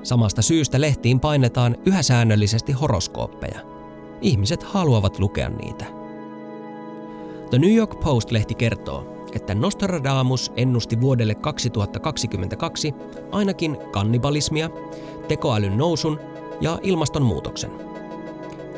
Samasta 0.03 0.41
syystä 0.41 0.81
lehtiin 0.81 1.19
painetaan 1.19 1.77
yhä 1.85 2.03
säännöllisesti 2.03 2.71
horoskooppeja. 2.71 3.59
Ihmiset 4.21 4.63
haluavat 4.63 5.19
lukea 5.19 5.49
niitä. 5.49 6.00
The 7.51 7.59
New 7.59 7.75
York 7.75 7.99
Post-lehti 7.99 8.55
kertoo, 8.55 9.27
että 9.33 9.55
Nostradamus 9.55 10.51
ennusti 10.55 11.01
vuodelle 11.01 11.35
2022 11.35 12.93
ainakin 13.31 13.77
kannibalismia, 13.91 14.69
tekoälyn 15.27 15.77
nousun 15.77 16.19
ja 16.61 16.79
ilmastonmuutoksen. 16.81 17.71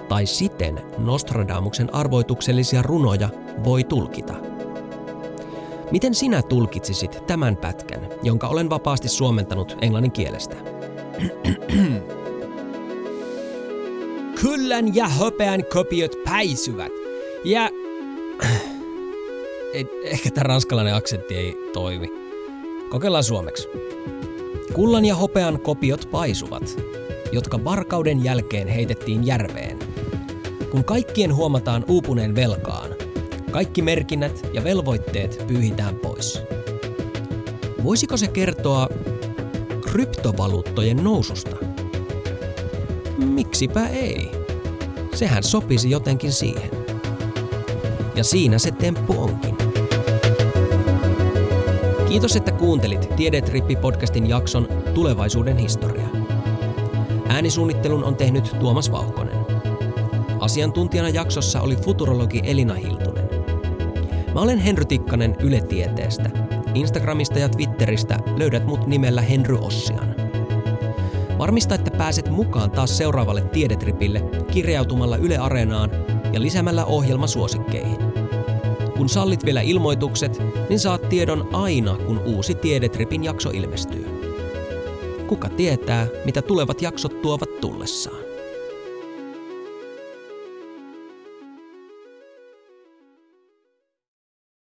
Tai 0.09 0.25
siten 0.25 0.81
Nostradamuksen 0.97 1.95
arvoituksellisia 1.95 2.81
runoja 2.81 3.29
voi 3.63 3.83
tulkita. 3.83 4.33
Miten 5.91 6.15
sinä 6.15 6.41
tulkitsisit 6.41 7.23
tämän 7.27 7.57
pätkän, 7.57 8.07
jonka 8.23 8.47
olen 8.47 8.69
vapaasti 8.69 9.09
suomentanut 9.09 9.77
englannin 9.81 10.11
kielestä? 10.11 10.55
Kullan 14.41 14.95
ja 14.95 15.07
hopean 15.07 15.63
kopiot 15.73 16.11
päisyvät. 16.25 16.91
Ja... 17.43 17.69
Eh, 19.73 19.87
ehkä 20.03 20.31
tämä 20.31 20.43
ranskalainen 20.43 20.95
aksentti 20.95 21.35
ei 21.35 21.69
toimi. 21.73 22.11
Kokeillaan 22.89 23.23
suomeksi. 23.23 23.67
Kullan 24.73 25.05
ja 25.05 25.15
hopean 25.15 25.59
kopiot 25.59 26.07
paisuvat, 26.11 26.79
jotka 27.31 27.63
varkauden 27.63 28.23
jälkeen 28.23 28.67
heitettiin 28.67 29.25
järveen. 29.27 29.79
Kun 30.71 30.83
kaikkien 30.83 31.35
huomataan 31.35 31.85
uupuneen 31.87 32.35
velkaan, 32.35 32.89
kaikki 33.51 33.81
merkinnät 33.81 34.49
ja 34.53 34.63
velvoitteet 34.63 35.43
pyyhitään 35.47 35.95
pois. 35.95 36.41
Voisiko 37.83 38.17
se 38.17 38.27
kertoa 38.27 38.89
kryptovaluuttojen 39.81 41.03
noususta? 41.03 41.55
Miksipä 43.17 43.87
ei? 43.87 44.31
Sehän 45.13 45.43
sopisi 45.43 45.89
jotenkin 45.89 46.31
siihen. 46.31 46.69
Ja 48.15 48.23
siinä 48.23 48.59
se 48.59 48.71
temppu 48.71 49.21
onkin. 49.21 49.42
Kiitos, 52.13 52.35
että 52.35 52.51
kuuntelit 52.51 53.09
Tiedetrippi-podcastin 53.15 54.29
jakson 54.29 54.67
Tulevaisuuden 54.93 55.57
historia. 55.57 56.07
Äänisuunnittelun 57.27 58.03
on 58.03 58.15
tehnyt 58.15 58.55
Tuomas 58.59 58.91
Vauhkonen. 58.91 59.37
Asiantuntijana 60.39 61.09
jaksossa 61.09 61.61
oli 61.61 61.75
futurologi 61.75 62.41
Elina 62.43 62.73
Hiltunen. 62.73 63.29
Mä 64.33 64.41
olen 64.41 64.59
Henry 64.59 64.85
Tikkanen 64.85 65.35
Yle 65.39 65.61
Tieteestä. 65.61 66.29
Instagramista 66.73 67.39
ja 67.39 67.49
Twitteristä 67.49 68.19
löydät 68.37 68.65
mut 68.65 68.87
nimellä 68.87 69.21
Henry 69.21 69.57
Ossian. 69.61 70.15
Varmista, 71.37 71.75
että 71.75 71.91
pääset 71.91 72.29
mukaan 72.29 72.71
taas 72.71 72.97
seuraavalle 72.97 73.41
Tiedetripille 73.41 74.23
kirjautumalla 74.51 75.17
Yle 75.17 75.37
Areenaan 75.37 75.89
ja 76.33 76.41
lisäämällä 76.41 76.85
ohjelma 76.85 77.27
suosikkeihin. 77.27 77.92
Kun 78.97 79.09
sallit 79.09 79.45
vielä 79.45 79.61
ilmoitukset, 79.61 80.41
niin 80.69 80.79
saat 80.79 81.09
tiedon 81.09 81.49
aina, 81.55 81.97
kun 81.97 82.21
uusi 82.25 82.55
Tiedetripin 82.55 83.23
jakso 83.23 83.49
ilmestyy. 83.49 84.05
Kuka 85.27 85.49
tietää, 85.49 86.07
mitä 86.25 86.41
tulevat 86.41 86.81
jaksot 86.81 87.21
tuovat 87.21 87.59
tullessaan. 87.61 88.22